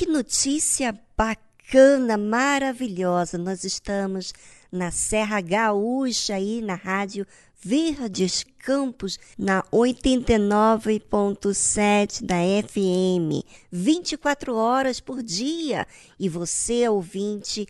que 0.04 0.12
notícia 0.12 1.00
bacana, 1.16 2.18
maravilhosa. 2.18 3.38
Nós 3.38 3.64
estamos 3.64 4.34
na 4.70 4.92
Serra 4.92 5.40
Gaúcha 5.40 6.36
aí 6.36 6.62
na 6.62 6.76
rádio 6.76 7.26
Verdes 7.58 8.46
Campos 8.60 9.18
na 9.38 9.64
89.7 9.72 12.26
da 12.26 12.36
FM, 12.68 13.46
24 13.72 14.54
horas 14.54 15.00
por 15.00 15.24
dia. 15.24 15.88
E 16.20 16.28
você, 16.28 16.86
ouvinte, 16.90 17.66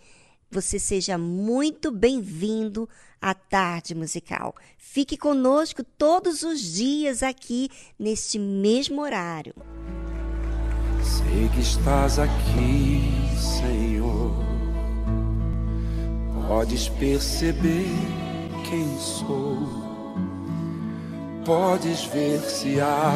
você 0.49 0.79
seja 0.79 1.19
muito 1.19 1.91
bem-vindo 1.91 2.89
à 3.21 3.35
Tarde 3.35 3.93
Musical. 3.93 4.55
Fique 4.75 5.17
conosco 5.17 5.83
todos 5.83 6.41
os 6.41 6.59
dias 6.59 7.21
aqui 7.21 7.69
neste 7.99 8.39
mesmo 8.39 9.03
horário. 9.03 9.53
Sei 11.03 11.49
que 11.49 11.59
estás 11.59 12.17
aqui, 12.17 13.03
Senhor. 13.35 14.31
Podes 16.47 16.87
perceber 16.87 17.89
quem 18.69 18.97
sou. 18.97 19.67
Podes 21.45 22.05
ver 22.05 22.39
se 22.39 22.79
há 22.79 23.13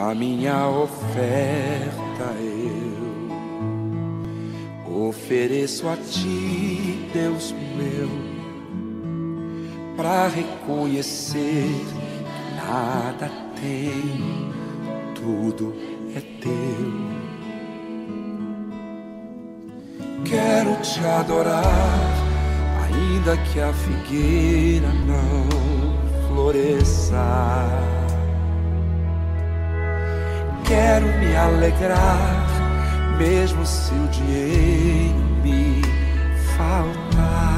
A 0.00 0.14
minha 0.14 0.68
oferta 0.68 2.34
eu 2.40 2.98
ofereço 5.08 5.88
a 5.88 5.96
ti, 5.96 7.08
Deus 7.12 7.54
meu 7.76 8.27
para 9.98 10.28
reconhecer 10.28 11.66
que 11.74 12.54
nada 12.54 13.28
tem, 13.60 14.52
tudo 15.12 15.74
é 16.14 16.20
teu. 16.40 17.08
Quero 20.24 20.76
te 20.82 21.00
adorar, 21.04 21.64
ainda 22.84 23.36
que 23.38 23.58
a 23.58 23.72
figueira 23.72 24.86
não 25.04 26.28
floresça. 26.28 27.16
Quero 30.64 31.06
me 31.18 31.34
alegrar, 31.34 32.46
mesmo 33.18 33.66
se 33.66 33.92
o 33.94 34.06
dinheiro 34.06 35.18
me 35.42 35.82
faltar. 36.56 37.57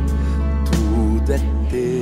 tudo 1.21 1.33
é 1.33 1.39
teu. 1.69 2.01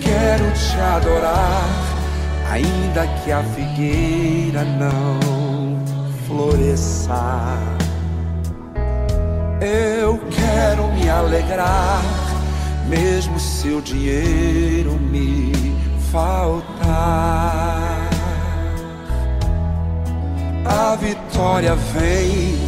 Quero 0.00 0.50
te 0.52 0.80
adorar, 0.80 1.68
ainda 2.50 3.06
que 3.06 3.32
a 3.32 3.42
figueira 3.42 4.64
não 4.64 5.18
floresça. 6.26 7.58
Eu 9.60 10.18
quero 10.30 10.88
me 10.92 11.08
alegrar, 11.08 12.02
mesmo 12.88 13.38
se 13.38 13.68
o 13.68 13.82
dinheiro 13.82 14.92
me 14.92 15.52
faltar. 16.12 18.08
A 20.64 20.96
vitória 20.96 21.74
vem 21.74 22.67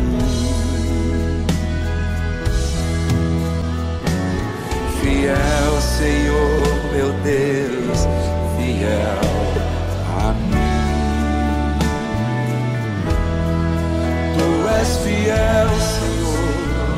Fiel, 5.21 5.81
Senhor, 5.99 6.65
meu 6.91 7.13
Deus, 7.21 8.07
fiel 8.57 9.21
a 10.17 10.33
mim. 10.33 11.77
Tu 14.35 14.47
és 14.79 14.91
fiel, 15.03 15.69
Senhor, 15.93 16.95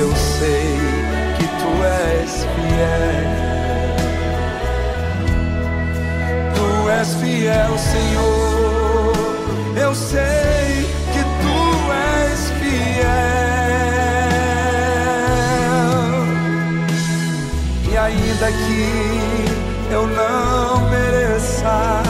eu 0.00 0.08
sei 0.16 0.74
que 1.38 1.46
tu 1.60 1.70
és 2.10 2.32
fiel. 2.56 3.30
Tu 6.56 6.68
és 6.90 7.10
fiel, 7.22 7.72
Senhor, 7.78 9.14
eu 9.80 9.94
sei 9.94 10.85
ainda 18.36 18.52
que 18.52 19.92
eu 19.92 20.06
não 20.06 20.90
mereça, 20.90 22.02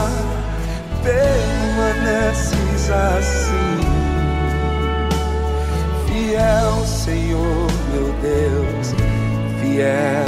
permaneces 1.03 2.91
assim. 2.91 3.81
Fiel, 6.07 6.85
Senhor, 6.85 7.71
meu 7.93 8.13
Deus, 8.21 8.95
fiel 9.61 10.26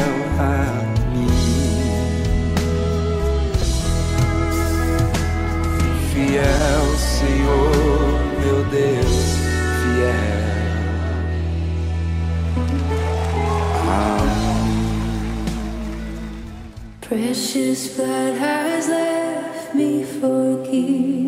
Precious 17.09 17.97
blood 17.97 18.35
has 18.35 18.87
left 18.87 19.75
me 19.75 20.05
forgiven, 20.05 21.28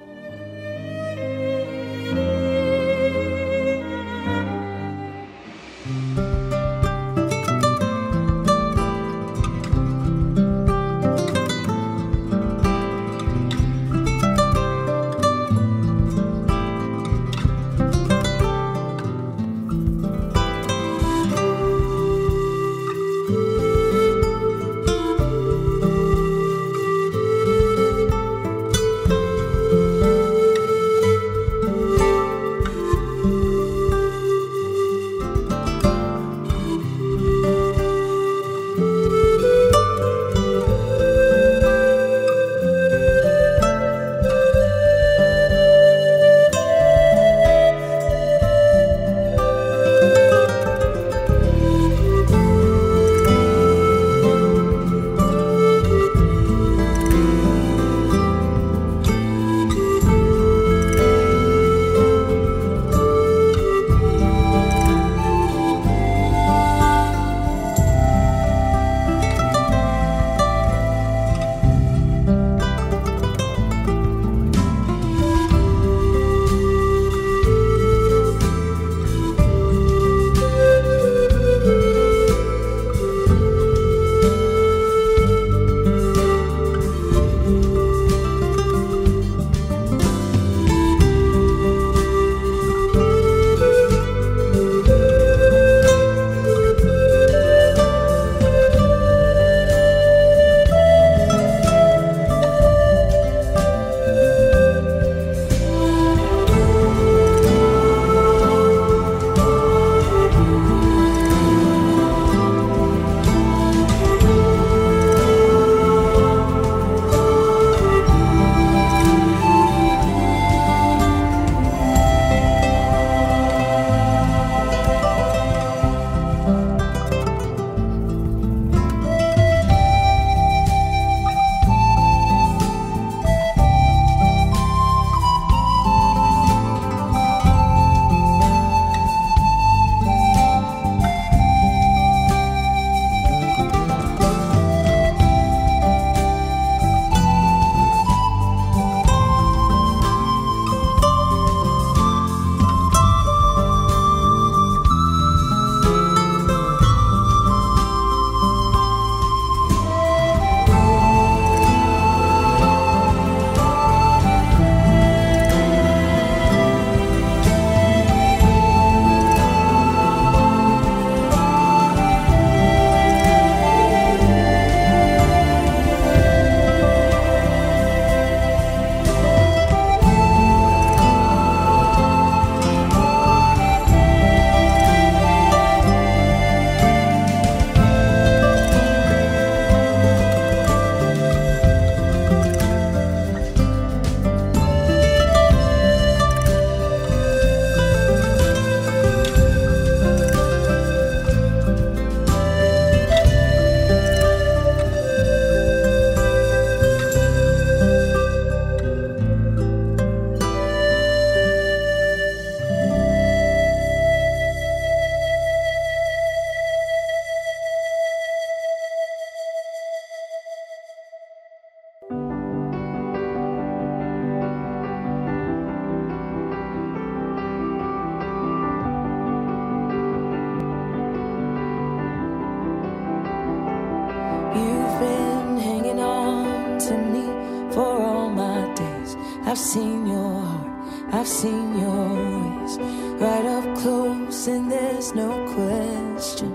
I've 241.13 241.27
seen 241.27 241.77
your 241.77 242.07
ways 242.07 242.77
right 243.19 243.45
up 243.45 243.77
close, 243.79 244.47
and 244.47 244.71
there's 244.71 245.13
no 245.13 245.29
question. 245.53 246.51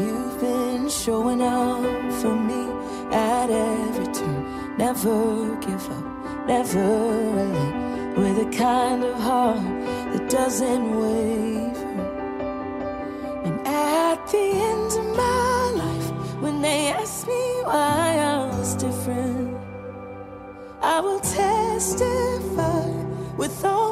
You've 0.00 0.40
been 0.40 0.88
showing 0.88 1.40
up 1.40 2.12
for 2.20 2.34
me 2.34 2.62
at 3.14 3.50
every 3.50 4.12
turn. 4.12 4.76
Never 4.78 5.54
give 5.60 5.90
up, 5.90 6.46
never 6.48 6.86
relent. 7.36 8.18
With 8.18 8.48
a 8.48 8.50
kind 8.56 9.04
of 9.04 9.14
heart 9.14 9.62
that 10.12 10.28
doesn't 10.28 10.90
waver. 10.90 12.02
And 13.44 13.60
at 13.64 14.26
the 14.26 14.46
end 14.70 14.90
of 15.00 15.06
my 15.16 15.72
life, 15.84 16.10
when 16.42 16.60
they 16.62 16.88
ask 16.88 17.28
me 17.28 17.44
why 17.62 18.18
I 18.18 18.58
was 18.58 18.74
different, 18.74 19.56
I 20.82 21.00
will 21.00 21.27
with 23.38 23.64
all 23.64 23.87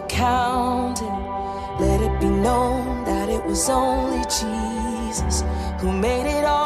are. 0.00 0.98
Let 1.80 2.00
it 2.00 2.20
be 2.20 2.28
known 2.28 3.04
that 3.04 3.28
it 3.28 3.44
was 3.44 3.68
only 3.68 4.22
Jesus 4.24 5.42
who 5.80 5.92
made 5.92 6.26
it 6.26 6.44
all. 6.44 6.63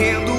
Me 0.00 0.29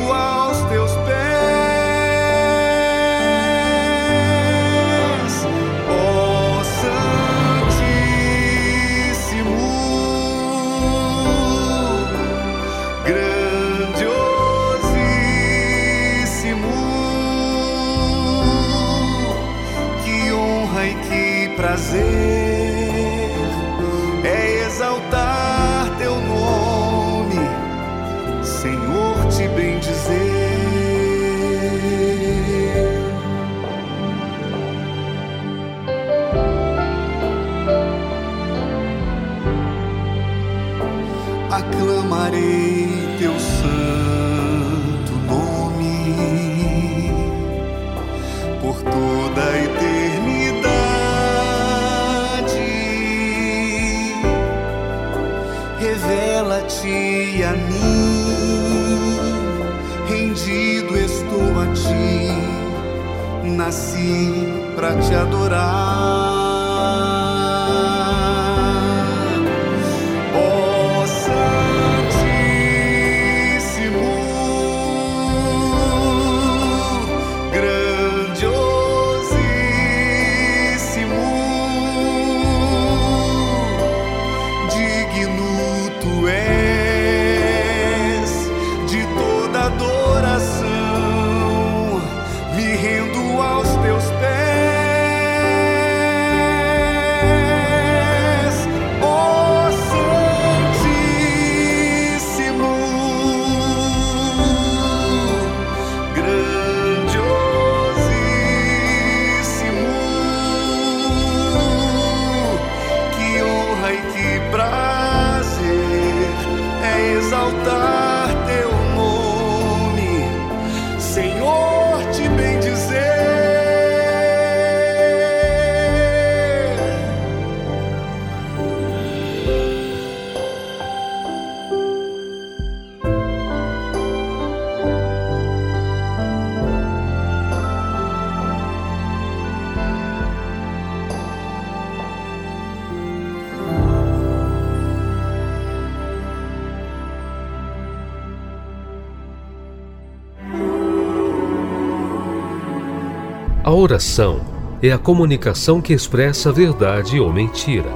oração 153.81 154.39
é 154.81 154.91
a 154.91 154.97
comunicação 154.97 155.81
que 155.81 155.91
expressa 155.91 156.51
verdade 156.51 157.19
ou 157.19 157.33
mentira. 157.33 157.89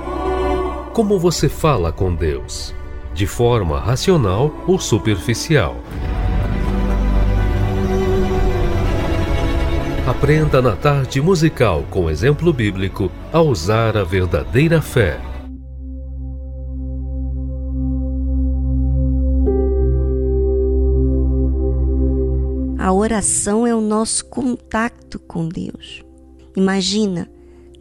Como 0.93 1.19
você 1.19 1.47
fala 1.47 1.91
com 1.91 2.13
Deus? 2.13 2.73
De 3.13 3.27
forma 3.27 3.79
racional 3.79 4.51
ou 4.67 4.79
superficial? 4.79 5.75
Aprenda 10.07 10.59
na 10.61 10.75
tarde 10.75 11.21
musical 11.21 11.85
com 11.91 12.09
exemplo 12.09 12.51
bíblico 12.51 13.11
a 13.31 13.41
usar 13.41 13.95
a 13.95 14.03
verdadeira 14.03 14.81
fé. 14.81 15.19
A 22.79 22.91
oração 22.91 23.65
é 23.65 23.73
o 23.73 23.81
nosso 23.81 24.25
contato 24.25 25.04
com 25.19 25.47
Deus. 25.47 26.03
Imagina, 26.55 27.29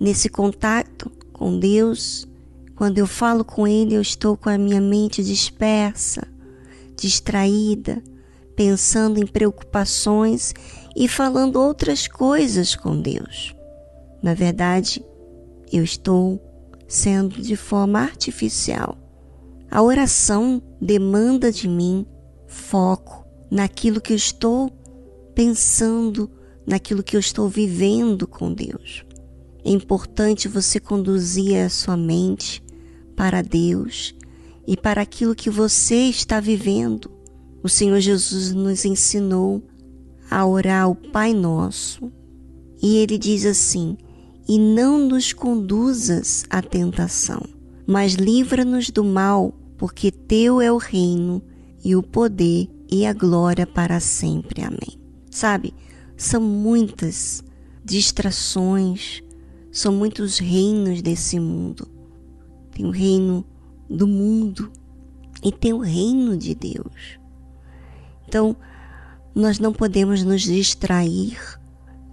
nesse 0.00 0.28
contato 0.28 1.10
com 1.32 1.58
Deus, 1.58 2.26
quando 2.74 2.98
eu 2.98 3.06
falo 3.06 3.44
com 3.44 3.66
Ele, 3.66 3.94
eu 3.94 4.00
estou 4.00 4.36
com 4.36 4.48
a 4.48 4.58
minha 4.58 4.80
mente 4.80 5.22
dispersa, 5.22 6.26
distraída, 6.96 8.02
pensando 8.56 9.18
em 9.18 9.26
preocupações 9.26 10.54
e 10.96 11.08
falando 11.08 11.56
outras 11.56 12.06
coisas 12.06 12.74
com 12.74 13.00
Deus. 13.00 13.54
Na 14.22 14.34
verdade, 14.34 15.04
eu 15.72 15.82
estou 15.82 16.40
sendo 16.86 17.40
de 17.40 17.56
forma 17.56 18.00
artificial. 18.00 18.96
A 19.70 19.82
oração 19.82 20.62
demanda 20.80 21.50
de 21.50 21.68
mim 21.68 22.06
foco 22.46 23.26
naquilo 23.50 24.00
que 24.00 24.12
eu 24.12 24.16
estou 24.16 24.70
pensando, 25.34 26.30
naquilo 26.66 27.02
que 27.02 27.16
eu 27.16 27.20
estou 27.20 27.48
vivendo 27.48 28.26
com 28.26 28.52
Deus. 28.52 29.04
É 29.64 29.70
importante 29.70 30.48
você 30.48 30.78
conduzir 30.78 31.56
a 31.56 31.70
sua 31.70 31.96
mente 31.96 32.62
para 33.16 33.42
Deus 33.42 34.14
e 34.66 34.76
para 34.76 35.02
aquilo 35.02 35.34
que 35.34 35.50
você 35.50 36.08
está 36.08 36.40
vivendo. 36.40 37.10
O 37.62 37.68
Senhor 37.68 37.98
Jesus 38.00 38.52
nos 38.52 38.84
ensinou 38.84 39.62
a 40.30 40.44
orar 40.46 40.90
o 40.90 40.94
Pai 40.94 41.32
Nosso 41.32 42.12
e 42.82 42.96
ele 42.96 43.16
diz 43.16 43.46
assim: 43.46 43.96
E 44.46 44.58
não 44.58 45.08
nos 45.08 45.32
conduzas 45.32 46.44
à 46.50 46.60
tentação, 46.60 47.42
mas 47.86 48.14
livra-nos 48.14 48.90
do 48.90 49.02
mal, 49.02 49.54
porque 49.78 50.10
teu 50.10 50.60
é 50.60 50.70
o 50.70 50.76
reino 50.76 51.42
e 51.82 51.96
o 51.96 52.02
poder 52.02 52.68
e 52.90 53.06
a 53.06 53.12
glória 53.12 53.66
para 53.66 54.00
sempre. 54.00 54.62
Amém. 54.62 55.00
Sabe, 55.30 55.72
são 56.16 56.40
muitas 56.40 57.42
distrações, 57.84 59.22
são 59.70 59.92
muitos 59.92 60.38
reinos 60.38 61.02
desse 61.02 61.38
mundo. 61.38 61.88
Tem 62.70 62.86
o 62.86 62.90
reino 62.90 63.44
do 63.88 64.06
mundo 64.06 64.70
e 65.42 65.52
tem 65.52 65.72
o 65.72 65.78
reino 65.78 66.36
de 66.36 66.54
Deus. 66.54 67.18
Então, 68.26 68.56
nós 69.34 69.58
não 69.58 69.72
podemos 69.72 70.22
nos 70.22 70.42
distrair 70.42 71.38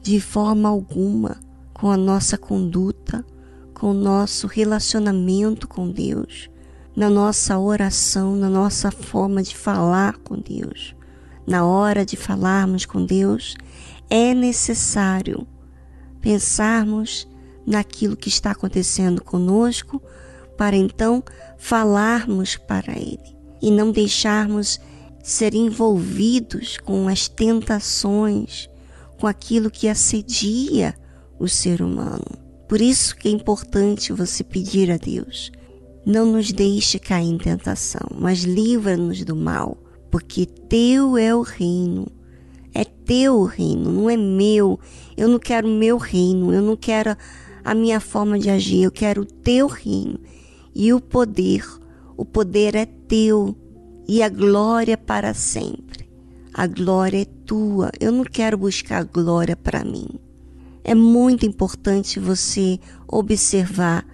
de 0.01 0.19
forma 0.19 0.67
alguma 0.67 1.39
com 1.73 1.89
a 1.89 1.97
nossa 1.97 2.37
conduta, 2.37 3.25
com 3.73 3.91
o 3.91 3.93
nosso 3.93 4.47
relacionamento 4.47 5.67
com 5.67 5.89
Deus, 5.89 6.49
na 6.95 7.09
nossa 7.09 7.57
oração, 7.57 8.35
na 8.35 8.49
nossa 8.49 8.91
forma 8.91 9.41
de 9.41 9.55
falar 9.55 10.17
com 10.17 10.37
Deus. 10.37 10.95
Na 11.47 11.65
hora 11.65 12.05
de 12.05 12.15
falarmos 12.15 12.85
com 12.85 13.03
Deus, 13.03 13.55
é 14.11 14.33
necessário 14.33 15.47
pensarmos 16.19 17.25
naquilo 17.65 18.17
que 18.17 18.27
está 18.27 18.51
acontecendo 18.51 19.23
conosco 19.23 20.03
para 20.57 20.75
então 20.75 21.23
falarmos 21.57 22.57
para 22.57 22.91
Ele 22.91 23.37
e 23.61 23.71
não 23.71 23.89
deixarmos 23.91 24.81
ser 25.23 25.53
envolvidos 25.53 26.77
com 26.77 27.07
as 27.07 27.29
tentações, 27.29 28.69
com 29.17 29.27
aquilo 29.27 29.71
que 29.71 29.87
assedia 29.87 30.93
o 31.39 31.47
ser 31.47 31.81
humano. 31.81 32.25
Por 32.67 32.81
isso 32.81 33.15
que 33.15 33.29
é 33.29 33.31
importante 33.31 34.11
você 34.11 34.43
pedir 34.43 34.91
a 34.91 34.97
Deus: 34.97 35.51
não 36.05 36.25
nos 36.25 36.51
deixe 36.51 36.99
cair 36.99 37.29
em 37.29 37.37
tentação, 37.37 38.09
mas 38.19 38.43
livra-nos 38.43 39.23
do 39.23 39.37
mal, 39.37 39.77
porque 40.09 40.45
teu 40.45 41.17
é 41.17 41.33
o 41.33 41.41
reino. 41.41 42.20
É 42.73 42.83
teu 42.83 43.43
reino, 43.43 43.91
não 43.91 44.09
é 44.09 44.15
meu. 44.15 44.79
Eu 45.17 45.27
não 45.27 45.39
quero 45.39 45.67
o 45.67 45.77
meu 45.77 45.97
reino, 45.97 46.53
eu 46.53 46.61
não 46.61 46.75
quero 46.75 47.15
a 47.63 47.73
minha 47.73 47.99
forma 47.99 48.39
de 48.39 48.49
agir, 48.49 48.83
eu 48.83 48.91
quero 48.91 49.21
o 49.21 49.25
teu 49.25 49.67
reino. 49.67 50.19
E 50.73 50.93
o 50.93 51.01
poder, 51.01 51.65
o 52.15 52.25
poder 52.25 52.75
é 52.75 52.85
teu 52.85 53.55
e 54.07 54.23
a 54.23 54.29
glória 54.29 54.97
para 54.97 55.33
sempre. 55.33 56.09
A 56.53 56.67
glória 56.67 57.21
é 57.21 57.25
tua. 57.25 57.91
Eu 57.99 58.11
não 58.11 58.23
quero 58.23 58.57
buscar 58.57 59.03
glória 59.03 59.55
para 59.55 59.83
mim. 59.83 60.07
É 60.83 60.95
muito 60.95 61.45
importante 61.45 62.19
você 62.19 62.79
observar 63.07 64.05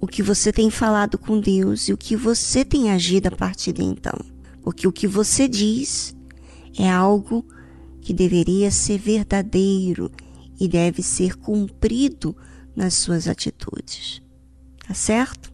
o 0.00 0.06
que 0.06 0.22
você 0.22 0.52
tem 0.52 0.70
falado 0.70 1.16
com 1.16 1.40
Deus 1.40 1.88
e 1.88 1.92
o 1.92 1.96
que 1.96 2.14
você 2.14 2.64
tem 2.64 2.90
agido 2.90 3.28
a 3.28 3.30
partir 3.30 3.72
de 3.72 3.82
então. 3.82 4.18
Porque 4.62 4.86
o 4.86 4.92
que 4.92 5.06
você 5.06 5.48
diz 5.48 6.14
é 6.78 6.90
algo 6.90 7.44
que 8.04 8.14
deveria 8.14 8.70
ser 8.70 8.98
verdadeiro 8.98 10.12
e 10.60 10.68
deve 10.68 11.02
ser 11.02 11.34
cumprido 11.34 12.36
nas 12.76 12.94
suas 12.94 13.26
atitudes. 13.26 14.22
Tá 14.86 14.94
certo? 14.94 15.52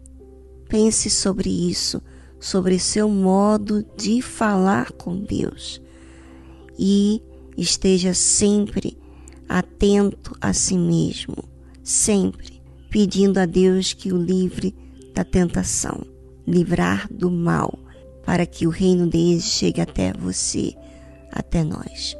Pense 0.68 1.08
sobre 1.08 1.48
isso 1.48 2.02
sobre 2.40 2.78
seu 2.78 3.08
modo 3.08 3.84
de 3.96 4.22
falar 4.22 4.90
com 4.92 5.14
Deus 5.14 5.80
e 6.78 7.22
esteja 7.56 8.14
sempre 8.14 8.98
atento 9.46 10.34
a 10.40 10.54
si 10.54 10.78
mesmo, 10.78 11.36
sempre 11.84 12.62
pedindo 12.88 13.38
a 13.38 13.44
Deus 13.44 13.92
que 13.92 14.10
o 14.10 14.16
livre 14.16 14.74
da 15.14 15.22
tentação, 15.22 16.02
livrar 16.46 17.06
do 17.12 17.30
mal, 17.30 17.78
para 18.24 18.46
que 18.46 18.66
o 18.66 18.70
reino 18.70 19.06
dele 19.06 19.40
chegue 19.40 19.80
até 19.80 20.12
você, 20.14 20.74
até 21.30 21.62
nós. 21.62 22.19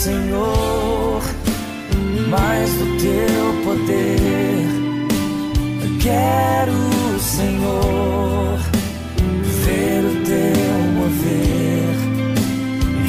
Senhor, 0.00 1.20
mais 2.30 2.70
do 2.70 2.86
teu 2.96 3.64
poder. 3.64 4.64
Quero, 6.00 7.20
Senhor, 7.20 8.58
ver 9.62 10.02
o 10.06 10.24
teu 10.24 10.80
mover. 10.94 11.96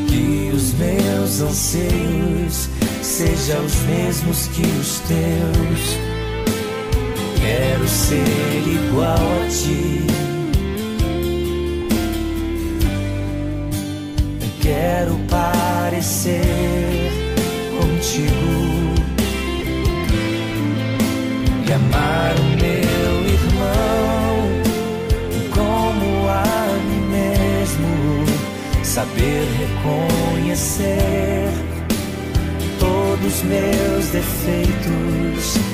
Que 0.08 0.50
os 0.52 0.72
meus 0.72 1.40
anseios 1.40 2.68
sejam 3.02 3.64
os 3.64 3.76
mesmos 3.82 4.48
que 4.48 4.62
os 4.62 4.98
teus. 4.98 6.13
Quero 7.44 7.86
ser 7.86 8.62
igual 8.66 9.18
a 9.18 9.48
ti. 9.50 10.06
Quero 14.62 15.18
parecer 15.28 17.12
contigo 17.78 18.94
e 21.68 21.72
amar 21.74 22.34
o 22.38 22.44
meu 22.62 23.14
irmão 23.28 24.36
como 25.50 26.26
a 26.30 26.66
mim 26.88 27.04
mesmo. 27.10 27.92
Saber 28.82 29.44
reconhecer 29.58 31.50
todos 32.80 33.36
os 33.36 33.42
meus 33.42 34.06
defeitos 34.08 35.73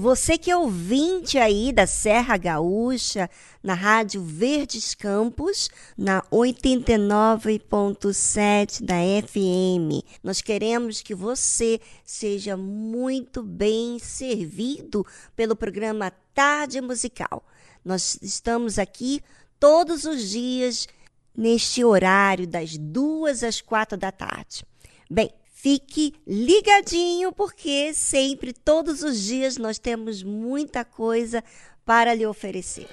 Você 0.00 0.36
que 0.38 0.50
é 0.50 0.56
ouvinte 0.56 1.36
aí 1.36 1.74
da 1.74 1.86
Serra 1.86 2.38
Gaúcha, 2.38 3.28
na 3.62 3.74
Rádio 3.74 4.24
Verdes 4.24 4.94
Campos, 4.94 5.68
na 5.94 6.22
89.7 6.32 8.82
da 8.82 8.94
FM. 8.94 10.02
Nós 10.24 10.40
queremos 10.40 11.02
que 11.02 11.14
você 11.14 11.78
seja 12.02 12.56
muito 12.56 13.42
bem 13.42 13.98
servido 13.98 15.06
pelo 15.36 15.54
programa 15.54 16.10
Tarde 16.32 16.80
Musical. 16.80 17.44
Nós 17.84 18.18
estamos 18.22 18.78
aqui 18.78 19.22
todos 19.58 20.06
os 20.06 20.30
dias 20.30 20.88
neste 21.36 21.84
horário 21.84 22.46
das 22.46 22.78
duas 22.78 23.44
às 23.44 23.60
quatro 23.60 23.98
da 23.98 24.10
tarde. 24.10 24.64
Bem, 25.10 25.30
Fique 25.62 26.14
ligadinho, 26.26 27.32
porque 27.32 27.92
sempre, 27.92 28.50
todos 28.50 29.02
os 29.02 29.20
dias, 29.20 29.58
nós 29.58 29.78
temos 29.78 30.22
muita 30.22 30.86
coisa 30.86 31.44
para 31.84 32.14
lhe 32.14 32.24
oferecer. 32.24 32.88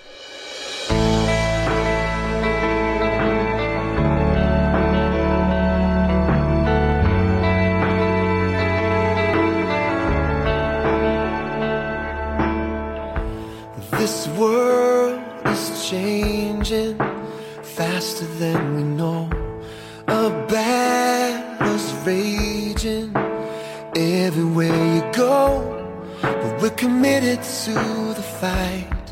This 13.97 14.27
world 14.37 15.21
is 15.53 15.87
changing 15.87 16.97
faster 17.63 18.25
than 18.39 18.75
we 18.75 18.83
know. 18.83 19.29
A 20.07 20.29
battle's 20.49 21.16
everywhere 24.27 24.77
you 24.93 25.01
go, 25.13 25.63
but 26.21 26.61
we're 26.61 26.77
committed 26.85 27.41
to 27.41 27.73
the 28.19 28.25
fight. 28.41 29.05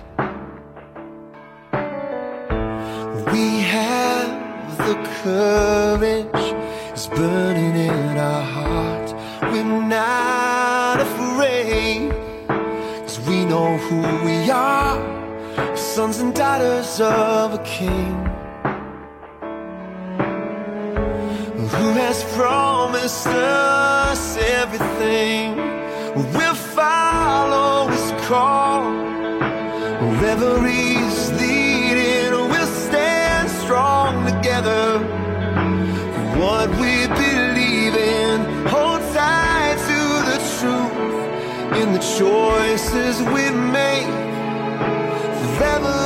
We 3.32 3.46
have 3.76 4.78
the 4.78 4.96
courage, 5.24 6.46
it's 6.92 7.08
burning 7.08 7.78
in 7.78 8.18
our 8.18 8.44
heart. 8.44 9.10
We're 9.54 9.64
not 9.64 11.00
afraid, 11.00 12.12
cause 13.06 13.22
we 13.22 13.46
know 13.46 13.78
who 13.78 14.02
we 14.26 14.52
are, 14.52 14.98
sons 15.78 16.20
and 16.20 16.36
daughters 16.36 17.00
of 17.00 17.54
a 17.54 17.64
king. 17.64 18.44
Who 21.70 21.94
has 21.94 22.24
promised 22.36 23.26
us 23.28 24.38
everything. 24.38 25.56
We'll 26.34 26.54
follow 26.54 27.88
his 27.88 28.12
call. 28.28 28.84
Wherever 30.02 30.68
he's 30.68 31.32
leading, 31.34 32.32
we'll 32.52 32.74
stand 32.88 33.50
strong 33.50 34.26
together. 34.32 35.00
What 36.40 36.70
we 36.82 37.08
believe 37.08 37.96
in, 37.96 38.42
hold 38.68 39.02
tight 39.14 39.78
to 39.90 40.02
the 40.30 40.40
truth 40.58 41.82
in 41.82 41.94
the 41.94 42.04
choices 42.20 43.22
we 43.34 43.50
make. 43.50 44.14
Forever 45.58 45.98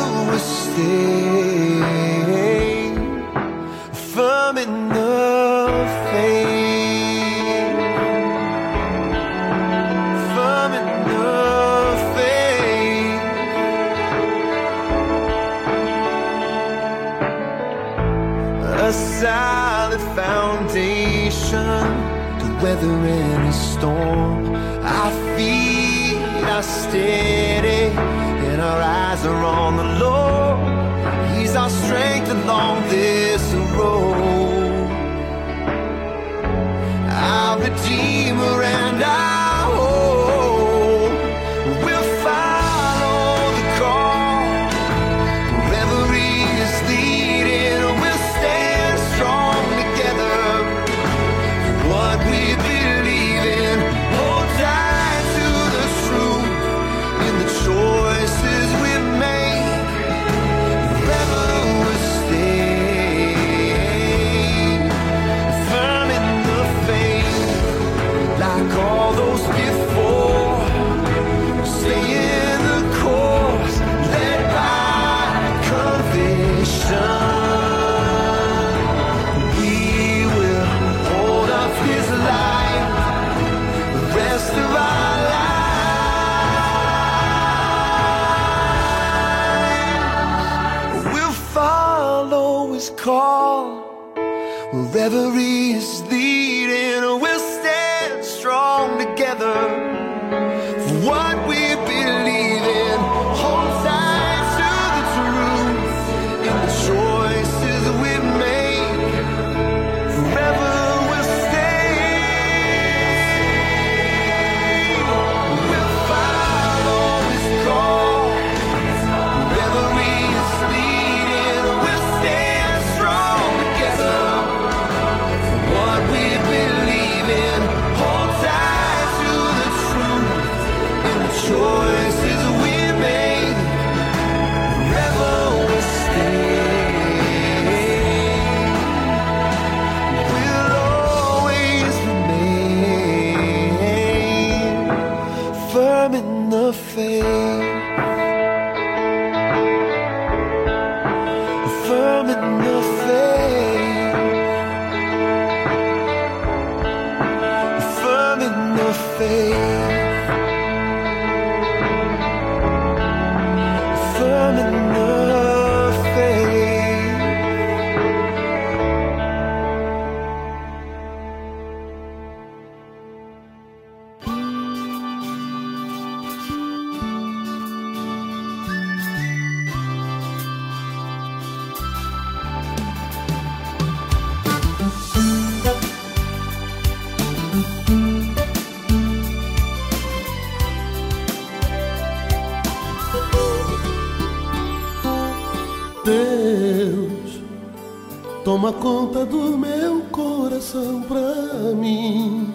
toma 198.49 198.73
conta 198.73 199.27
do 199.27 199.55
meu 199.55 200.01
coração 200.11 201.03
pra 201.03 201.71
mim. 201.75 202.51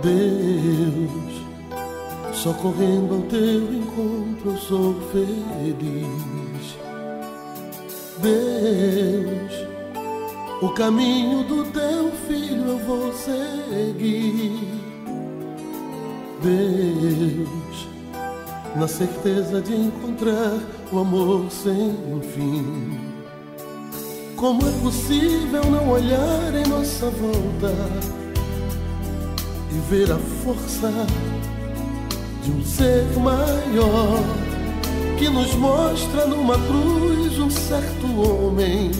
Deus, 0.00 1.42
só 2.32 2.52
correndo 2.52 3.16
ao 3.16 3.22
teu 3.22 3.74
encontro 3.74 4.52
eu 4.52 4.56
sou 4.56 4.94
feliz. 5.10 6.78
Deus, 8.18 9.66
o 10.62 10.68
caminho 10.74 11.42
do 11.42 11.64
teu 11.72 12.12
filho 12.28 12.68
eu 12.68 12.78
vou 12.86 13.12
seguir. 13.12 14.80
Deus, 16.40 17.88
na 18.76 18.86
certeza 18.86 19.60
de 19.60 19.74
encontrar 19.74 20.56
o 20.92 21.00
amor 21.00 21.50
sem 21.50 21.96
fim. 22.32 23.09
Como 24.40 24.66
é 24.66 24.72
possível 24.80 25.62
não 25.70 25.90
olhar 25.90 26.54
em 26.54 26.66
nossa 26.66 27.10
volta 27.10 27.74
e 29.70 29.78
ver 29.90 30.10
a 30.10 30.16
força 30.42 30.90
de 32.42 32.50
um 32.50 32.64
ser 32.64 33.04
maior 33.18 34.18
que 35.18 35.28
nos 35.28 35.54
mostra 35.56 36.24
numa 36.24 36.54
cruz 36.54 37.38
um 37.38 37.50
certo 37.50 38.06
homem 38.18 38.90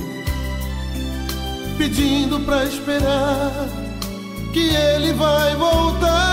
pedindo 1.78 2.38
para 2.40 2.66
esperar 2.66 3.66
que 4.52 4.68
ele 4.68 5.14
vai 5.14 5.56
voltar. 5.56 6.29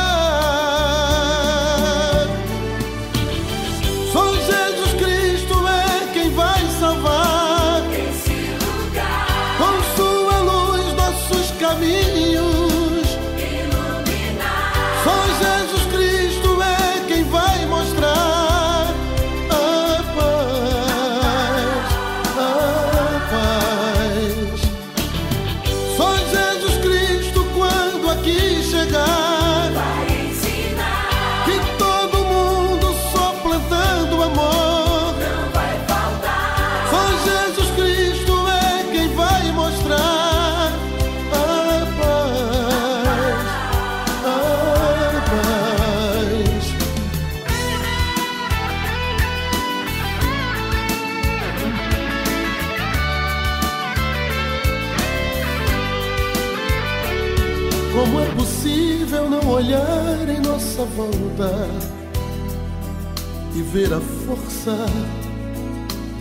E 63.53 63.61
ver 63.61 63.93
a 63.93 63.99
força 63.99 64.75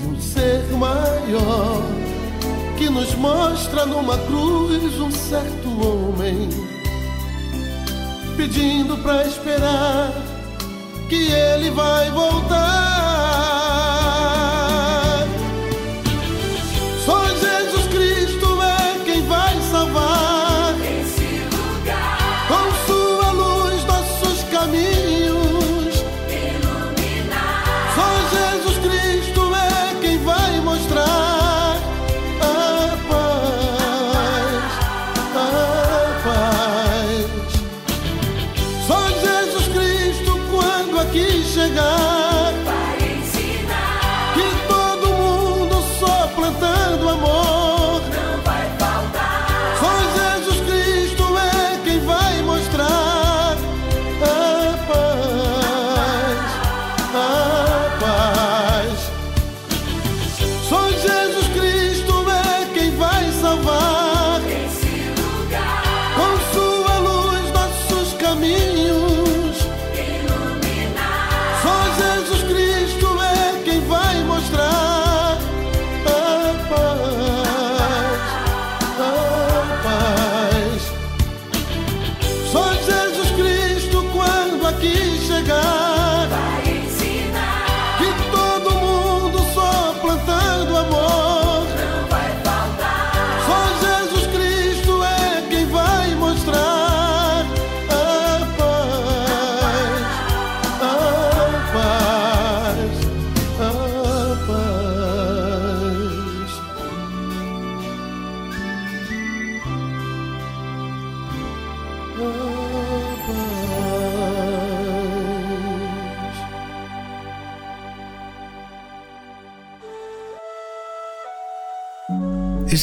de 0.01 0.07
um 0.09 0.21
ser 0.21 0.63
maior 0.73 1.83
que 2.77 2.91
nos 2.91 3.15
mostra 3.15 3.87
numa 3.87 4.19
cruz 4.19 5.01
um 5.01 5.11
certo 5.11 5.69
homem 5.69 6.51
pedindo 8.37 8.99
para 8.99 9.27
esperar 9.27 10.13
que 11.09 11.31
ele 11.31 11.71
vai 11.71 12.11
voltar. 12.11 12.86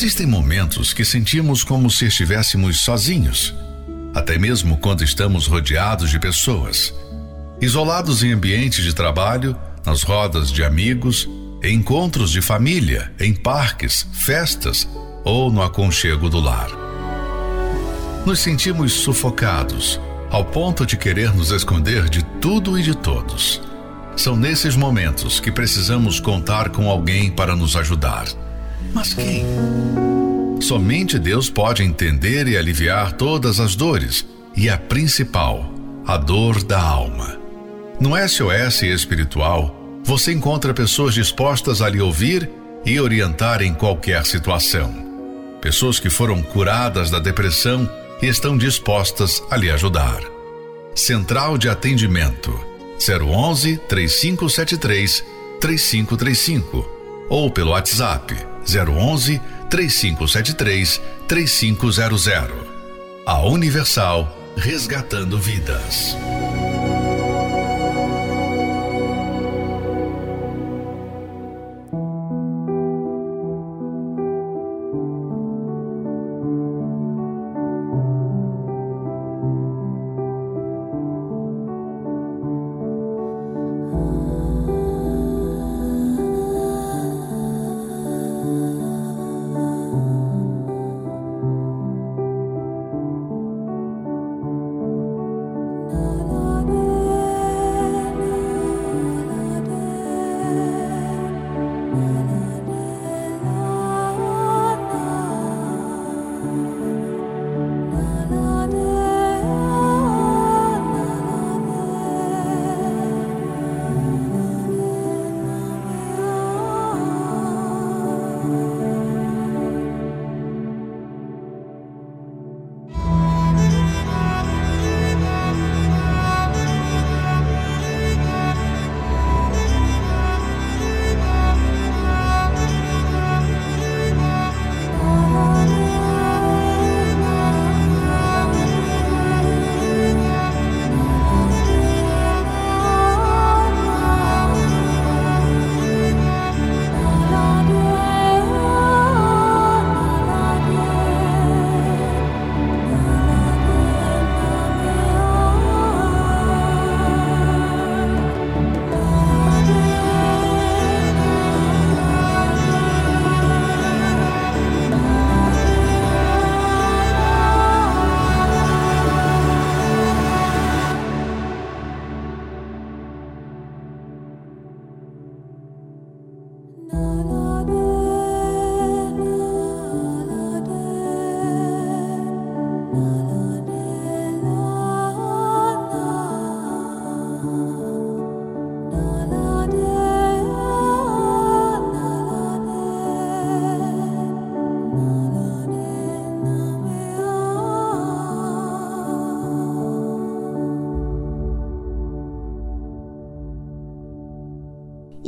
Existem 0.04 0.28
momentos 0.28 0.92
que 0.92 1.06
sentimos 1.06 1.64
como 1.64 1.90
se 1.90 2.08
estivéssemos 2.08 2.82
sozinhos, 2.82 3.56
até 4.14 4.38
mesmo 4.38 4.76
quando 4.76 5.02
estamos 5.02 5.48
rodeados 5.48 6.10
de 6.10 6.20
pessoas. 6.20 6.94
Isolados 7.62 8.22
em 8.22 8.34
ambientes 8.34 8.84
de 8.84 8.94
trabalho, 8.94 9.56
nas 9.86 10.04
rodas 10.04 10.52
de 10.52 10.62
amigos, 10.62 11.26
em 11.64 11.78
encontros 11.78 12.32
de 12.32 12.42
família, 12.42 13.14
em 13.18 13.34
parques, 13.34 14.06
festas 14.12 14.86
ou 15.24 15.50
no 15.50 15.64
aconchego 15.64 16.30
do 16.30 16.42
lar. 16.42 16.68
Nos 18.26 18.40
sentimos 18.40 18.92
sufocados, 18.92 20.02
ao 20.30 20.44
ponto 20.44 20.86
de 20.86 20.98
querer 20.98 21.34
nos 21.34 21.50
esconder 21.50 22.10
de 22.10 22.26
tudo 22.42 22.78
e 22.78 22.84
de 22.84 22.94
todos. 22.94 23.62
São 24.18 24.36
nesses 24.36 24.76
momentos 24.76 25.40
que 25.40 25.50
precisamos 25.50 26.20
contar 26.20 26.72
com 26.72 26.90
alguém 26.90 27.32
para 27.32 27.56
nos 27.56 27.78
ajudar. 27.78 28.43
Mas 28.94 29.14
quem? 29.14 29.45
Somente 30.61 31.18
Deus 31.20 31.49
pode 31.49 31.84
entender 31.84 32.48
e 32.48 32.57
aliviar 32.57 33.14
todas 33.14 33.60
as 33.60 33.76
dores, 33.76 34.26
e 34.56 34.70
a 34.70 34.78
principal, 34.78 35.74
a 36.06 36.15
dor 36.15 36.64
da 36.64 36.82
alma. 36.82 37.38
No 37.99 38.11
SOS 38.15 38.84
espiritual, 38.84 39.76
você 40.03 40.32
encontra 40.32 40.74
pessoas 40.74 41.14
dispostas 41.14 41.82
a 41.82 41.90
lhe 41.90 41.99
ouvir 41.99 42.49
e 42.86 42.99
orientar 42.99 43.61
em 43.61 43.74
qualquer 43.74 44.26
situação. 44.26 44.94
Pessoas 45.61 45.99
que 45.99 46.10
foram 46.10 46.41
curadas 46.41 47.10
da 47.10 47.20
depressão 47.20 47.90
e 48.22 48.28
estão 48.28 48.57
dispostas 48.57 49.41
a 49.49 49.57
lhe 49.57 49.72
ajudar. 49.72 50.22
Central 50.94 51.57
de 51.57 51.68
Atendimento 51.68 52.53
011 52.99 53.78
3573 53.88 55.24
3535 55.60 57.28
ou 57.30 57.49
pelo 57.49 57.72
WhatsApp 57.72 58.53
011 58.65 59.41
3573 59.69 61.02
3500. 61.27 62.68
A 63.26 63.40
Universal 63.45 64.27
resgatando 64.56 65.40
vidas. 65.40 66.15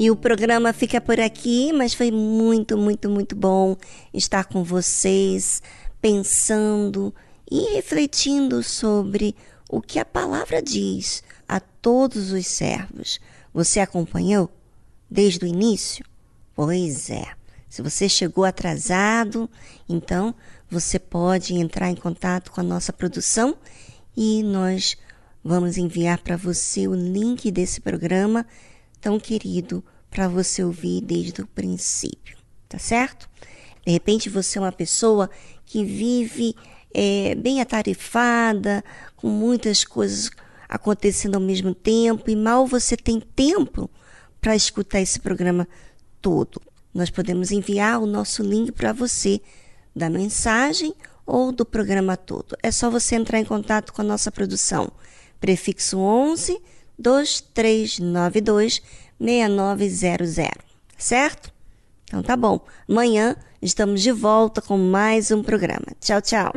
E 0.06 0.12
o 0.12 0.16
programa 0.16 0.72
fica 0.72 1.02
por 1.02 1.20
aqui, 1.20 1.74
mas 1.74 1.96
foi 1.96 2.12
muito, 2.12 2.78
muito, 2.78 3.10
muito 3.10 3.36
bom 3.36 3.76
estar 4.14 4.46
com 4.46 4.64
vocês, 4.64 5.64
pensando 6.00 7.12
e 7.50 7.74
refletindo 7.74 8.62
sobre 8.62 9.36
o 9.68 9.82
que 9.82 9.98
a 9.98 10.06
palavra 10.06 10.62
diz 10.62 11.24
a 11.48 11.60
todos 11.60 12.32
os 12.32 12.46
servos. 12.46 13.20
Você 13.52 13.80
acompanhou 13.80 14.48
desde 15.10 15.44
o 15.44 15.48
início? 15.48 16.06
Pois 16.56 17.10
é. 17.10 17.26
Se 17.68 17.82
você 17.82 18.08
chegou 18.08 18.46
atrasado, 18.46 19.50
então 19.90 20.36
você 20.70 21.00
pode 21.00 21.56
entrar 21.56 21.90
em 21.90 21.96
contato 21.96 22.52
com 22.52 22.62
a 22.62 22.64
nossa 22.64 22.94
produção 22.94 23.58
e 24.16 24.44
nós 24.44 24.96
vamos 25.44 25.80
enviar 25.80 26.20
para 26.20 26.38
você 26.38 26.88
o 26.88 26.94
link 26.94 27.50
desse 27.50 27.82
programa 27.82 28.46
tão 29.02 29.20
querido 29.20 29.84
para 30.16 30.30
você 30.30 30.64
ouvir 30.64 31.02
desde 31.02 31.42
o 31.42 31.48
princípio, 31.48 32.38
tá 32.70 32.80
certo? 32.80 33.30
De 33.86 33.92
repente 33.92 34.30
você 34.30 34.58
é 34.58 34.62
uma 34.62 34.72
pessoa 34.72 35.30
que 35.66 35.84
vive 35.84 36.56
é, 36.94 37.36
bem 37.36 37.60
atarefada, 37.60 38.82
com 39.18 39.28
muitas 39.28 39.84
coisas 39.84 40.32
acontecendo 40.70 41.36
ao 41.36 41.42
mesmo 41.42 41.76
tempo 41.76 42.30
e 42.30 42.36
mal 42.36 42.66
você 42.66 42.96
tem 42.96 43.20
tempo 43.20 43.90
para 44.40 44.56
escutar 44.56 45.02
esse 45.02 45.20
programa 45.20 45.68
todo. 46.22 46.62
Nós 46.94 47.10
podemos 47.10 47.52
enviar 47.52 48.00
o 48.02 48.06
nosso 48.06 48.42
link 48.42 48.72
para 48.72 48.94
você 48.94 49.42
da 49.94 50.10
mensagem 50.10 50.96
ou 51.26 51.52
do 51.52 51.66
programa 51.66 52.16
todo. 52.16 52.56
É 52.64 52.72
só 52.72 52.90
você 52.90 53.16
entrar 53.16 53.42
em 53.42 53.46
contato 53.46 53.92
com 53.92 54.02
a 54.02 54.06
nossa 54.06 54.32
produção. 54.32 54.90
Prefixo 55.42 55.98
11 55.98 56.58
2392 56.98 58.82
6900, 59.20 60.38
certo? 60.98 61.54
Então 62.08 62.22
tá 62.22 62.36
bom. 62.36 62.60
Amanhã 62.88 63.36
estamos 63.62 64.02
de 64.02 64.12
volta 64.12 64.62
com 64.62 64.78
mais 64.78 65.32
um 65.32 65.42
programa. 65.42 65.88
Tchau, 66.00 66.22
tchau. 66.22 66.54